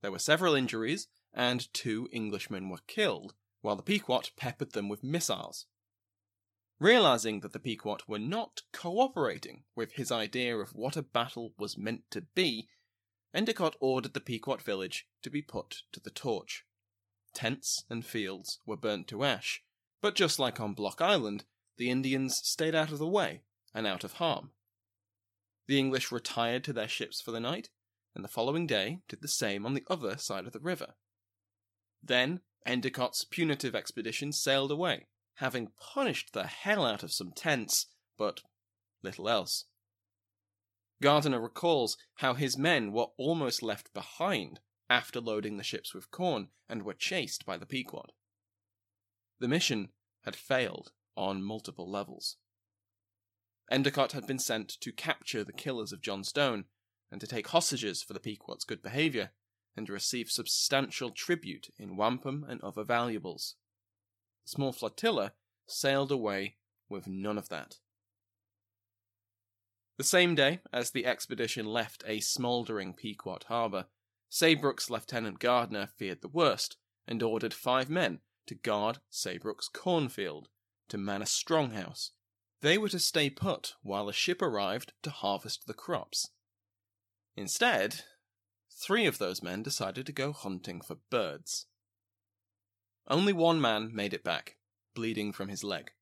There 0.00 0.10
were 0.10 0.18
several 0.18 0.54
injuries, 0.54 1.06
and 1.34 1.70
two 1.74 2.08
Englishmen 2.14 2.70
were 2.70 2.80
killed, 2.86 3.34
while 3.60 3.76
the 3.76 3.82
Pequot 3.82 4.30
peppered 4.38 4.72
them 4.72 4.88
with 4.88 5.04
missiles. 5.04 5.66
Realizing 6.84 7.40
that 7.40 7.54
the 7.54 7.58
Pequot 7.58 8.00
were 8.06 8.18
not 8.18 8.60
cooperating 8.70 9.64
with 9.74 9.92
his 9.92 10.12
idea 10.12 10.58
of 10.58 10.74
what 10.74 10.98
a 10.98 11.02
battle 11.02 11.54
was 11.56 11.78
meant 11.78 12.02
to 12.10 12.20
be, 12.34 12.68
Endicott 13.32 13.74
ordered 13.80 14.12
the 14.12 14.20
Pequot 14.20 14.58
village 14.58 15.08
to 15.22 15.30
be 15.30 15.40
put 15.40 15.84
to 15.92 16.00
the 16.00 16.10
torch. 16.10 16.66
Tents 17.32 17.84
and 17.88 18.04
fields 18.04 18.58
were 18.66 18.76
burnt 18.76 19.08
to 19.08 19.24
ash, 19.24 19.62
but 20.02 20.14
just 20.14 20.38
like 20.38 20.60
on 20.60 20.74
Block 20.74 21.00
Island, 21.00 21.44
the 21.78 21.88
Indians 21.88 22.42
stayed 22.44 22.74
out 22.74 22.92
of 22.92 22.98
the 22.98 23.08
way 23.08 23.44
and 23.72 23.86
out 23.86 24.04
of 24.04 24.12
harm. 24.12 24.50
The 25.66 25.78
English 25.78 26.12
retired 26.12 26.64
to 26.64 26.74
their 26.74 26.86
ships 26.86 27.18
for 27.18 27.30
the 27.30 27.40
night, 27.40 27.70
and 28.14 28.22
the 28.22 28.28
following 28.28 28.66
day 28.66 29.00
did 29.08 29.22
the 29.22 29.26
same 29.28 29.64
on 29.64 29.72
the 29.72 29.86
other 29.88 30.18
side 30.18 30.44
of 30.46 30.52
the 30.52 30.60
river. 30.60 30.96
Then 32.02 32.42
Endicott's 32.66 33.24
punitive 33.24 33.74
expedition 33.74 34.32
sailed 34.32 34.70
away, 34.70 35.06
having 35.34 35.72
punished 35.78 36.32
the 36.32 36.46
hell 36.46 36.84
out 36.84 37.02
of 37.02 37.12
some 37.12 37.32
tents, 37.32 37.86
but 38.16 38.42
little 39.02 39.28
else. 39.28 39.64
Gardiner 41.02 41.40
recalls 41.40 41.96
how 42.16 42.34
his 42.34 42.56
men 42.56 42.92
were 42.92 43.08
almost 43.18 43.62
left 43.62 43.92
behind 43.92 44.60
after 44.88 45.20
loading 45.20 45.56
the 45.56 45.64
ships 45.64 45.94
with 45.94 46.10
corn 46.10 46.48
and 46.68 46.82
were 46.82 46.94
chased 46.94 47.44
by 47.44 47.56
the 47.56 47.66
Pequot. 47.66 48.12
The 49.40 49.48
mission 49.48 49.90
had 50.22 50.36
failed 50.36 50.92
on 51.16 51.42
multiple 51.42 51.90
levels. 51.90 52.36
Endicott 53.70 54.12
had 54.12 54.26
been 54.26 54.38
sent 54.38 54.68
to 54.80 54.92
capture 54.92 55.42
the 55.42 55.52
killers 55.52 55.92
of 55.92 56.02
John 56.02 56.22
Stone 56.22 56.64
and 57.10 57.20
to 57.20 57.26
take 57.26 57.48
hostages 57.48 58.02
for 58.02 58.12
the 58.12 58.20
Pequot's 58.20 58.64
good 58.64 58.82
behaviour 58.82 59.30
and 59.76 59.86
to 59.86 59.92
receive 59.92 60.30
substantial 60.30 61.10
tribute 61.10 61.68
in 61.78 61.96
wampum 61.96 62.44
and 62.48 62.60
other 62.62 62.84
valuables. 62.84 63.56
The 64.44 64.50
small 64.50 64.72
flotilla 64.72 65.32
sailed 65.66 66.12
away 66.12 66.56
with 66.88 67.06
none 67.06 67.38
of 67.38 67.48
that. 67.48 67.78
The 69.96 70.04
same 70.04 70.34
day 70.34 70.60
as 70.72 70.90
the 70.90 71.06
expedition 71.06 71.66
left 71.66 72.02
a 72.06 72.20
smouldering 72.20 72.94
Pequot 72.94 73.44
harbour, 73.46 73.86
Saybrook's 74.28 74.90
Lieutenant 74.90 75.38
Gardiner 75.38 75.86
feared 75.86 76.20
the 76.20 76.28
worst 76.28 76.76
and 77.06 77.22
ordered 77.22 77.54
five 77.54 77.88
men 77.88 78.20
to 78.46 78.54
guard 78.54 78.98
Saybrook's 79.08 79.68
cornfield, 79.68 80.48
to 80.88 80.98
man 80.98 81.22
a 81.22 81.26
stronghouse. 81.26 82.10
They 82.60 82.76
were 82.76 82.88
to 82.88 82.98
stay 82.98 83.30
put 83.30 83.74
while 83.82 84.08
a 84.08 84.12
ship 84.12 84.42
arrived 84.42 84.92
to 85.02 85.10
harvest 85.10 85.66
the 85.66 85.74
crops. 85.74 86.30
Instead, 87.36 88.02
three 88.70 89.06
of 89.06 89.18
those 89.18 89.42
men 89.42 89.62
decided 89.62 90.06
to 90.06 90.12
go 90.12 90.32
hunting 90.32 90.80
for 90.80 90.96
birds. 91.10 91.66
Only 93.06 93.32
one 93.32 93.60
man 93.60 93.94
made 93.94 94.14
it 94.14 94.24
back, 94.24 94.56
bleeding 94.94 95.32
from 95.32 95.48
his 95.48 95.62
leg. 95.62 95.92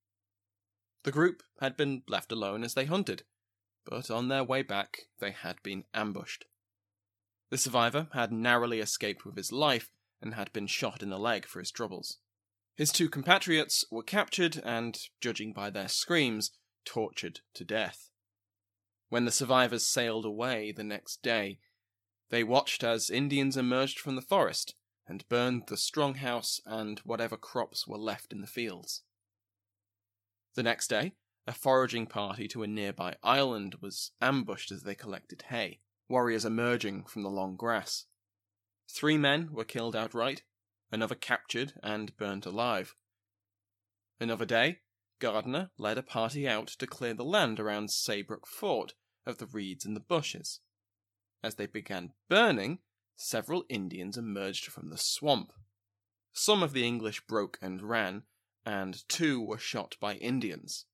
The 1.03 1.13
group 1.13 1.43
had 1.61 1.77
been 1.77 2.03
left 2.07 2.31
alone 2.31 2.63
as 2.63 2.75
they 2.75 2.85
hunted, 2.85 3.25
but 3.85 4.11
on 4.11 4.29
their 4.29 4.45
way 4.45 4.63
back 4.63 5.09
they 5.19 5.33
had 5.33 5.61
been 5.63 5.85
ambushed. 5.93 6.45
The 7.51 7.59
survivor 7.59 8.09
had 8.13 8.33
narrowly 8.33 8.81
escaped 8.81 9.25
with 9.25 9.37
his 9.37 9.51
life 9.53 9.91
and 10.21 10.35
had 10.35 10.53
been 10.53 10.69
shot 10.69 11.03
in 11.03 11.11
the 11.11 11.19
leg 11.19 11.45
for 11.45 11.59
his 11.59 11.73
troubles. 11.73 12.19
His 12.77 12.93
two 12.93 13.09
compatriots 13.09 13.85
were 13.91 14.03
captured 14.03 14.63
and, 14.65 14.99
judging 15.21 15.53
by 15.53 15.71
their 15.71 15.89
screams, 15.89 16.53
tortured 16.85 17.41
to 17.55 17.65
death. 17.65 18.11
When 19.09 19.25
the 19.25 19.33
survivors 19.33 19.87
sailed 19.87 20.25
away 20.25 20.73
the 20.73 20.85
next 20.85 21.23
day, 21.23 21.59
they 22.31 22.45
watched 22.45 22.83
as 22.83 23.11
Indians 23.11 23.57
emerged 23.57 23.99
from 23.99 24.17
the 24.17 24.23
forest 24.23 24.75
and 25.07 25.29
burned 25.29 25.65
the 25.67 25.77
strong 25.77 26.15
house 26.17 26.61
and 26.65 27.01
whatever 27.01 27.37
crops 27.37 27.87
were 27.87 27.99
left 27.99 28.33
in 28.33 28.41
the 28.41 28.47
fields. 28.47 29.03
The 30.55 30.63
next 30.63 30.89
day, 30.89 31.15
a 31.47 31.53
foraging 31.53 32.07
party 32.07 32.47
to 32.49 32.63
a 32.63 32.69
nearby 32.69 33.17
island 33.23 33.77
was 33.81 34.13
ambushed 34.21 34.71
as 34.71 34.83
they 34.83 34.95
collected 34.95 35.45
hay, 35.49 35.81
warriors 36.09 36.45
emerging 36.45 37.05
from 37.05 37.23
the 37.23 37.31
long 37.31 37.57
grass. 37.57 38.07
Three 38.89 39.17
men 39.17 39.51
were 39.53 39.65
killed 39.65 39.97
outright, 39.97 40.43
another 40.91 41.15
captured 41.15 41.73
and 41.83 42.17
burnt 42.17 42.47
alive. 42.47 42.95
Another 44.21 44.45
day, 44.45 44.81
Gardiner 45.19 45.71
led 45.79 45.99
a 45.99 46.03
party 46.03 46.47
out 46.47 46.69
to 46.69 46.87
clear 46.87 47.15
the 47.15 47.25
land 47.25 47.59
around 47.59 47.91
Saybrook 47.91 48.47
Fort 48.47 48.95
of 49.25 49.39
the 49.39 49.47
reeds 49.47 49.85
and 49.85 49.97
the 49.97 50.01
bushes. 50.01 50.61
As 51.43 51.57
they 51.57 51.67
began 51.67 52.13
burning, 52.29 52.81
several 53.23 53.65
Indians 53.69 54.19
emerged 54.19 54.67
from 54.67 54.91
the 54.91 54.99
swamp. 54.99 55.53
Some 56.33 56.63
of 56.63 56.73
the 56.73 56.87
English 56.87 57.27
broke 57.27 57.59
and 57.63 57.83
ran, 57.83 58.25
and 58.65 59.09
two 59.09 59.41
were 59.41 59.59
shot 59.59 59.97
by 60.01 60.15
Indians. 60.15 60.87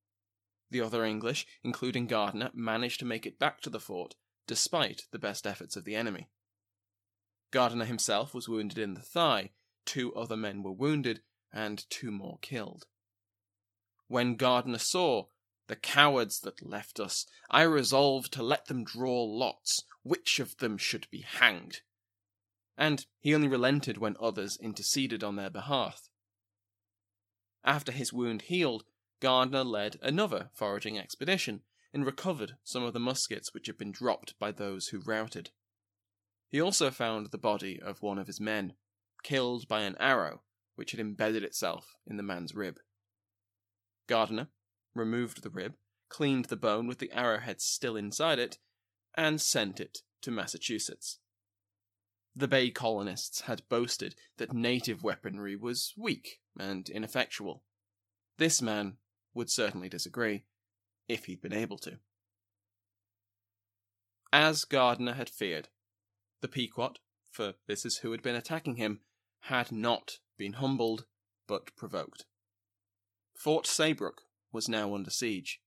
The 0.70 0.80
other 0.80 1.04
English, 1.04 1.46
including 1.64 2.06
Gardiner, 2.06 2.50
managed 2.52 3.00
to 3.00 3.06
make 3.06 3.24
it 3.24 3.38
back 3.38 3.60
to 3.62 3.70
the 3.70 3.80
fort, 3.80 4.14
despite 4.46 5.06
the 5.10 5.18
best 5.18 5.46
efforts 5.46 5.76
of 5.76 5.84
the 5.84 5.94
enemy. 5.94 6.28
Gardiner 7.50 7.86
himself 7.86 8.34
was 8.34 8.48
wounded 8.48 8.78
in 8.78 8.94
the 8.94 9.00
thigh, 9.00 9.52
two 9.86 10.14
other 10.14 10.36
men 10.36 10.62
were 10.62 10.72
wounded, 10.72 11.22
and 11.52 11.88
two 11.88 12.10
more 12.10 12.38
killed. 12.42 12.86
When 14.06 14.36
Gardiner 14.36 14.78
saw 14.78 15.26
the 15.66 15.76
cowards 15.76 16.40
that 16.40 16.66
left 16.66 17.00
us, 17.00 17.26
I 17.50 17.62
resolved 17.62 18.32
to 18.34 18.42
let 18.42 18.66
them 18.66 18.84
draw 18.84 19.22
lots, 19.24 19.84
which 20.02 20.40
of 20.40 20.58
them 20.58 20.76
should 20.76 21.08
be 21.10 21.20
hanged. 21.20 21.80
And 22.78 23.04
he 23.18 23.34
only 23.34 23.48
relented 23.48 23.98
when 23.98 24.16
others 24.20 24.56
interceded 24.56 25.24
on 25.24 25.34
their 25.36 25.50
behalf. 25.50 26.08
After 27.64 27.90
his 27.90 28.12
wound 28.12 28.42
healed, 28.42 28.84
Gardiner 29.20 29.64
led 29.64 29.98
another 30.00 30.50
foraging 30.54 30.96
expedition 30.96 31.62
and 31.92 32.06
recovered 32.06 32.56
some 32.62 32.84
of 32.84 32.92
the 32.92 33.00
muskets 33.00 33.52
which 33.52 33.66
had 33.66 33.76
been 33.76 33.90
dropped 33.90 34.38
by 34.38 34.52
those 34.52 34.88
who 34.88 35.00
routed. 35.00 35.50
He 36.48 36.60
also 36.60 36.90
found 36.90 37.26
the 37.26 37.36
body 37.36 37.80
of 37.80 38.00
one 38.00 38.18
of 38.18 38.28
his 38.28 38.40
men, 38.40 38.74
killed 39.24 39.66
by 39.66 39.82
an 39.82 39.96
arrow 39.98 40.42
which 40.76 40.92
had 40.92 41.00
embedded 41.00 41.42
itself 41.42 41.96
in 42.06 42.16
the 42.16 42.22
man's 42.22 42.54
rib. 42.54 42.78
Gardiner 44.06 44.48
removed 44.94 45.42
the 45.42 45.50
rib, 45.50 45.74
cleaned 46.08 46.44
the 46.46 46.56
bone 46.56 46.86
with 46.86 46.98
the 46.98 47.10
arrowhead 47.12 47.60
still 47.60 47.96
inside 47.96 48.38
it, 48.38 48.58
and 49.16 49.40
sent 49.40 49.80
it 49.80 49.98
to 50.22 50.30
Massachusetts. 50.30 51.18
The 52.38 52.46
Bay 52.46 52.70
colonists 52.70 53.40
had 53.40 53.68
boasted 53.68 54.14
that 54.36 54.52
native 54.52 55.02
weaponry 55.02 55.56
was 55.56 55.92
weak 55.96 56.38
and 56.56 56.88
ineffectual. 56.88 57.64
This 58.36 58.62
man 58.62 58.98
would 59.34 59.50
certainly 59.50 59.88
disagree, 59.88 60.44
if 61.08 61.24
he'd 61.24 61.42
been 61.42 61.52
able 61.52 61.78
to. 61.78 61.98
As 64.32 64.64
Gardiner 64.64 65.14
had 65.14 65.28
feared, 65.28 65.68
the 66.40 66.46
Pequot, 66.46 67.00
for 67.28 67.54
this 67.66 67.84
is 67.84 67.98
who 67.98 68.12
had 68.12 68.22
been 68.22 68.36
attacking 68.36 68.76
him, 68.76 69.00
had 69.40 69.72
not 69.72 70.18
been 70.36 70.52
humbled, 70.52 71.06
but 71.48 71.74
provoked. 71.74 72.24
Fort 73.34 73.66
Saybrook 73.66 74.22
was 74.52 74.68
now 74.68 74.94
under 74.94 75.10
siege. 75.10 75.60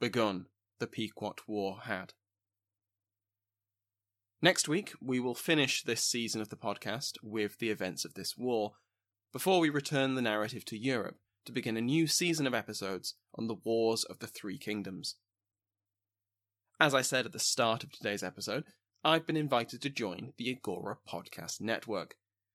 Begun 0.00 0.48
the 0.80 0.86
Pequot 0.86 1.36
War 1.46 1.80
had. 1.84 2.12
Next 4.40 4.68
week, 4.68 4.92
we 5.02 5.18
will 5.18 5.34
finish 5.34 5.82
this 5.82 6.04
season 6.04 6.40
of 6.40 6.48
the 6.48 6.56
podcast 6.56 7.14
with 7.24 7.58
the 7.58 7.70
events 7.70 8.04
of 8.04 8.14
this 8.14 8.36
war, 8.38 8.74
before 9.32 9.58
we 9.58 9.68
return 9.68 10.14
the 10.14 10.22
narrative 10.22 10.64
to 10.66 10.78
Europe 10.78 11.16
to 11.44 11.50
begin 11.50 11.76
a 11.76 11.80
new 11.80 12.06
season 12.06 12.46
of 12.46 12.54
episodes 12.54 13.14
on 13.34 13.48
the 13.48 13.56
Wars 13.64 14.04
of 14.04 14.20
the 14.20 14.28
Three 14.28 14.56
Kingdoms. 14.56 15.16
As 16.78 16.94
I 16.94 17.02
said 17.02 17.26
at 17.26 17.32
the 17.32 17.40
start 17.40 17.82
of 17.82 17.90
today's 17.90 18.22
episode, 18.22 18.62
I've 19.02 19.26
been 19.26 19.36
invited 19.36 19.82
to 19.82 19.90
join 19.90 20.34
the 20.38 20.48
Agora 20.52 20.98
Podcast 21.08 21.60
Network. 21.60 22.14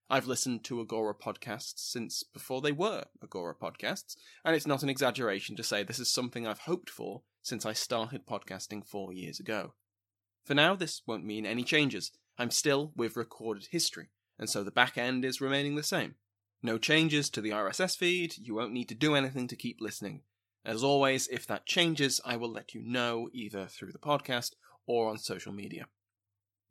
I've 0.10 0.28
listened 0.28 0.64
to 0.66 0.80
Agora 0.80 1.14
podcasts 1.14 1.80
since 1.80 2.24
before 2.24 2.62
they 2.62 2.72
were 2.72 3.04
Agora 3.22 3.56
podcasts, 3.56 4.16
and 4.46 4.56
it's 4.56 4.68
not 4.68 4.84
an 4.84 4.90
exaggeration 4.90 5.58
to 5.58 5.64
say 5.64 5.84
this 5.84 6.00
is 6.00 6.14
something 6.14 6.48
I've 6.48 6.60
hoped 6.60 6.90
for 6.90 7.24
since 7.42 7.66
I 7.66 7.74
started 7.74 8.26
podcasting 8.26 8.88
four 8.88 9.12
years 9.12 9.42
ago. 9.42 9.74
For 10.44 10.54
now, 10.54 10.76
this 10.76 11.02
won't 11.06 11.26
mean 11.26 11.46
any 11.46 11.64
changes. 11.64 12.12
I'm 12.38 12.52
still 12.52 12.92
with 12.96 13.16
recorded 13.16 13.68
history, 13.72 14.10
and 14.38 14.50
so 14.50 14.64
the 14.64 14.72
back 14.72 14.98
end 14.98 15.24
is 15.24 15.40
remaining 15.40 15.76
the 15.76 15.84
same. 15.84 16.16
No 16.62 16.78
changes 16.78 17.30
to 17.32 17.42
the 17.42 17.52
RSS 17.52 17.98
feed, 17.98 18.36
you 18.38 18.56
won't 18.56 18.74
need 18.74 18.90
to 18.90 18.96
do 18.96 19.16
anything 19.16 19.48
to 19.48 19.56
keep 19.56 19.82
listening. 19.82 20.22
As 20.66 20.84
always, 20.84 21.28
if 21.28 21.46
that 21.48 21.66
changes, 21.66 22.22
I 22.24 22.38
will 22.38 22.52
let 22.52 22.74
you 22.74 22.82
know 22.82 23.30
either 23.34 23.68
through 23.68 23.92
the 23.92 24.00
podcast 24.00 24.54
or 24.86 25.10
on 25.10 25.18
social 25.18 25.52
media. 25.52 25.88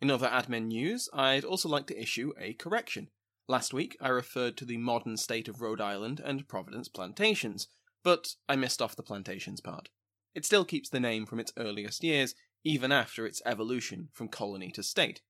In 0.01 0.11
other 0.11 0.29
admin 0.29 0.67
news, 0.67 1.09
I'd 1.13 1.45
also 1.45 1.69
like 1.69 1.87
to 1.89 2.01
issue 2.01 2.33
a 2.39 2.55
correction. 2.55 3.09
Last 3.49 3.75
week, 3.75 3.97
I 4.01 4.09
referred 4.09 4.57
to 4.57 4.65
the 4.65 4.79
modern 4.79 5.17
state 5.17 5.47
of 5.47 5.61
Rhode 5.61 5.81
Island 5.81 6.21
and 6.25 6.49
Providence 6.49 6.89
plantations, 6.89 7.69
but 8.03 8.35
I 8.49 8.57
missed 8.57 8.81
off 8.81 8.97
the 8.97 9.03
plantations 9.03 9.61
part. 9.61 9.91
It 10.35 10.47
still 10.47 10.65
keeps 10.65 10.89
the 10.89 11.01
name 11.01 11.27
from 11.27 11.39
its 11.39 11.53
earliest 11.59 12.03
years, 12.03 12.35
even 12.65 12.93
after 12.93 13.27
its 13.27 13.43
evolution 13.45 14.09
from 14.13 14.29
colony 14.29 14.71
to 14.71 14.83
state. 14.83 15.21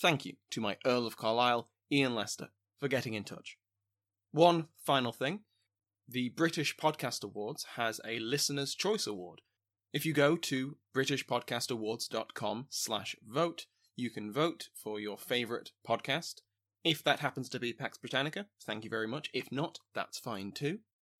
Thank 0.00 0.24
you 0.24 0.34
to 0.50 0.60
my 0.60 0.76
Earl 0.86 1.06
of 1.06 1.16
Carlisle, 1.16 1.68
Ian 1.90 2.14
Lester, 2.14 2.48
for 2.78 2.88
getting 2.88 3.14
in 3.14 3.24
touch. 3.24 3.58
One 4.30 4.68
final 4.84 5.12
thing 5.12 5.40
the 6.08 6.30
British 6.30 6.76
Podcast 6.76 7.22
Awards 7.22 7.64
has 7.76 8.00
a 8.04 8.18
Listener's 8.18 8.74
Choice 8.74 9.06
Award. 9.06 9.40
If 9.92 10.04
you 10.04 10.12
go 10.12 10.36
to 10.36 10.76
britishpodcastawards.com 10.94 12.66
slash 12.70 13.16
vote, 13.26 13.66
you 13.94 14.10
can 14.10 14.32
vote 14.32 14.68
for 14.74 14.98
your 14.98 15.18
favourite 15.18 15.72
podcast. 15.86 16.40
If 16.84 17.04
that 17.04 17.20
happens 17.20 17.48
to 17.50 17.60
be 17.60 17.72
Pax 17.72 17.98
Britannica, 17.98 18.46
thank 18.64 18.84
you 18.84 18.90
very 18.90 19.06
much. 19.06 19.30
If 19.32 19.52
not, 19.52 19.78
that's 19.94 20.18
fine 20.18 20.52
too. 20.52 20.78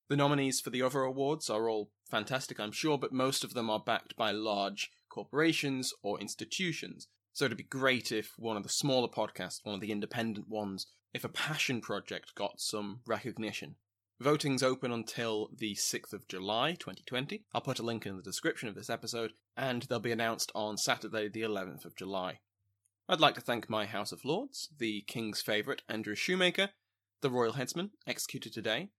The 0.09 0.17
nominees 0.17 0.59
for 0.59 0.69
the 0.69 0.81
other 0.81 1.03
awards 1.03 1.49
are 1.49 1.69
all 1.69 1.91
fantastic, 2.09 2.59
I'm 2.59 2.71
sure, 2.71 2.97
but 2.97 3.13
most 3.13 3.43
of 3.43 3.53
them 3.53 3.69
are 3.69 3.79
backed 3.79 4.15
by 4.15 4.31
large 4.31 4.91
corporations 5.13 5.93
or 6.01 6.19
institutions. 6.19 7.07
So 7.33 7.45
it'd 7.45 7.57
be 7.57 7.63
great 7.63 8.11
if 8.11 8.33
one 8.37 8.57
of 8.57 8.63
the 8.63 8.69
smaller 8.69 9.07
podcasts, 9.07 9.59
one 9.63 9.75
of 9.75 9.81
the 9.81 9.91
independent 9.91 10.47
ones, 10.49 10.87
if 11.13 11.23
a 11.23 11.29
passion 11.29 11.81
project 11.81 12.35
got 12.35 12.59
some 12.59 13.01
recognition. 13.05 13.75
Voting's 14.21 14.63
open 14.63 14.91
until 14.91 15.49
the 15.55 15.75
6th 15.75 16.13
of 16.13 16.27
July 16.27 16.71
2020. 16.71 17.43
I'll 17.53 17.61
put 17.61 17.79
a 17.79 17.83
link 17.83 18.05
in 18.05 18.15
the 18.15 18.23
description 18.23 18.69
of 18.69 18.75
this 18.75 18.89
episode, 18.89 19.33
and 19.57 19.83
they'll 19.83 19.99
be 19.99 20.11
announced 20.11 20.51
on 20.55 20.77
Saturday, 20.77 21.27
the 21.27 21.41
11th 21.41 21.85
of 21.85 21.95
July. 21.95 22.39
I'd 23.09 23.19
like 23.19 23.35
to 23.35 23.41
thank 23.41 23.69
my 23.69 23.85
House 23.85 24.11
of 24.11 24.23
Lords, 24.23 24.69
the 24.77 25.01
King's 25.07 25.41
favourite, 25.41 25.81
Andrew 25.89 26.15
Shoemaker, 26.15 26.69
the 27.21 27.29
Royal 27.29 27.53
Headsman, 27.53 27.91
executed 28.07 28.53
today, 28.53 28.89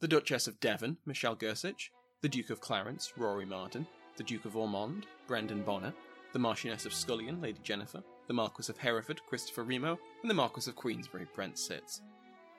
the 0.00 0.08
Duchess 0.08 0.46
of 0.46 0.60
Devon, 0.60 0.98
Michelle 1.06 1.36
Gersich, 1.36 1.88
the 2.20 2.28
Duke 2.28 2.50
of 2.50 2.60
Clarence, 2.60 3.12
Rory 3.16 3.46
Martin, 3.46 3.86
the 4.16 4.22
Duke 4.22 4.44
of 4.44 4.56
Ormond, 4.56 5.06
Brendan 5.26 5.62
Bonner, 5.62 5.92
the 6.32 6.38
Marchioness 6.38 6.86
of 6.86 6.92
Scullion, 6.92 7.40
Lady 7.40 7.60
Jennifer, 7.62 8.02
the 8.26 8.34
Marquis 8.34 8.70
of 8.70 8.78
Hereford, 8.78 9.24
Christopher 9.26 9.62
Remo, 9.62 9.98
and 10.22 10.30
the 10.30 10.34
Marquis 10.34 10.68
of 10.68 10.76
Queensberry, 10.76 11.26
Brent 11.34 11.58
Sitz. 11.58 12.02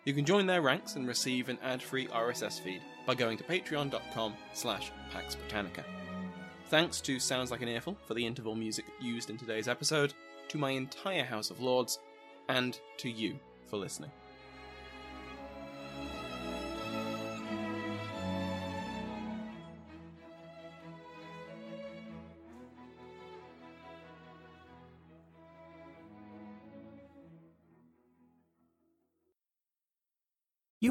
You 0.05 0.13
can 0.13 0.25
join 0.25 0.45
their 0.45 0.61
ranks 0.61 0.95
and 0.95 1.07
receive 1.07 1.49
an 1.49 1.57
ad-free 1.63 2.07
RSS 2.07 2.61
feed 2.61 2.81
by 3.05 3.15
going 3.15 3.37
to 3.37 3.43
patreon.com 3.43 4.33
slash 4.53 4.91
Pax 5.11 5.35
Britannica. 5.35 5.83
Thanks 6.69 7.01
to 7.01 7.19
Sounds 7.19 7.51
Like 7.51 7.61
an 7.61 7.67
Earful 7.67 7.97
for 8.05 8.13
the 8.13 8.25
interval 8.25 8.55
music 8.55 8.85
used 9.01 9.29
in 9.29 9.37
today's 9.37 9.67
episode, 9.67 10.13
to 10.47 10.57
my 10.57 10.71
entire 10.71 11.23
House 11.23 11.49
of 11.49 11.59
Lords, 11.59 11.99
and 12.49 12.79
to 12.97 13.09
you 13.09 13.39
for 13.67 13.77
listening. 13.77 14.11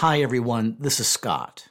Hi 0.00 0.20
everyone, 0.20 0.76
this 0.78 1.00
is 1.00 1.08
Scott. 1.08 1.68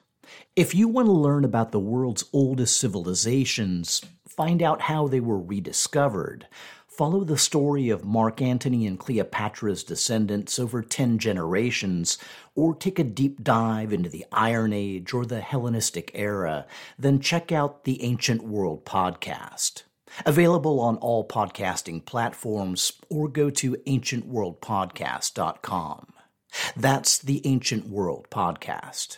If 0.56 0.74
you 0.74 0.88
want 0.88 1.08
to 1.08 1.12
learn 1.12 1.46
about 1.46 1.72
the 1.72 1.80
world's 1.80 2.26
oldest 2.34 2.78
civilizations, 2.78 4.02
find 4.28 4.64
out 4.64 4.82
how 4.82 5.08
they 5.08 5.20
were 5.20 5.40
rediscovered 5.40 6.48
Follow 6.96 7.26
the 7.26 7.38
story 7.38 7.90
of 7.90 8.06
Mark 8.06 8.42
Antony 8.42 8.88
and 8.88 8.98
Cleopatra's 8.98 9.84
descendants 9.84 10.58
over 10.58 10.82
10 10.82 11.20
generations, 11.20 12.18
or 12.56 12.74
take 12.74 12.98
a 12.98 13.04
deep 13.04 13.44
dive 13.44 13.92
into 13.92 14.10
the 14.10 14.26
Iron 14.32 14.72
Age 14.72 15.14
or 15.14 15.26
the 15.26 15.42
Hellenistic 15.42 16.12
era, 16.14 16.66
then 16.98 17.20
check 17.20 17.52
out 17.52 17.84
the 17.84 18.02
Ancient 18.02 18.44
World 18.44 18.86
podcast. 18.86 19.84
Available 20.26 20.80
on 20.80 20.96
all 20.98 21.28
podcasting 21.28 22.06
platforms, 22.06 22.94
or 23.10 23.28
go 23.28 23.50
to 23.50 23.74
ancientworldpodcast.com. 23.86 26.15
That's 26.76 27.18
the 27.18 27.42
Ancient 27.46 27.88
World 27.88 28.28
Podcast. 28.30 29.18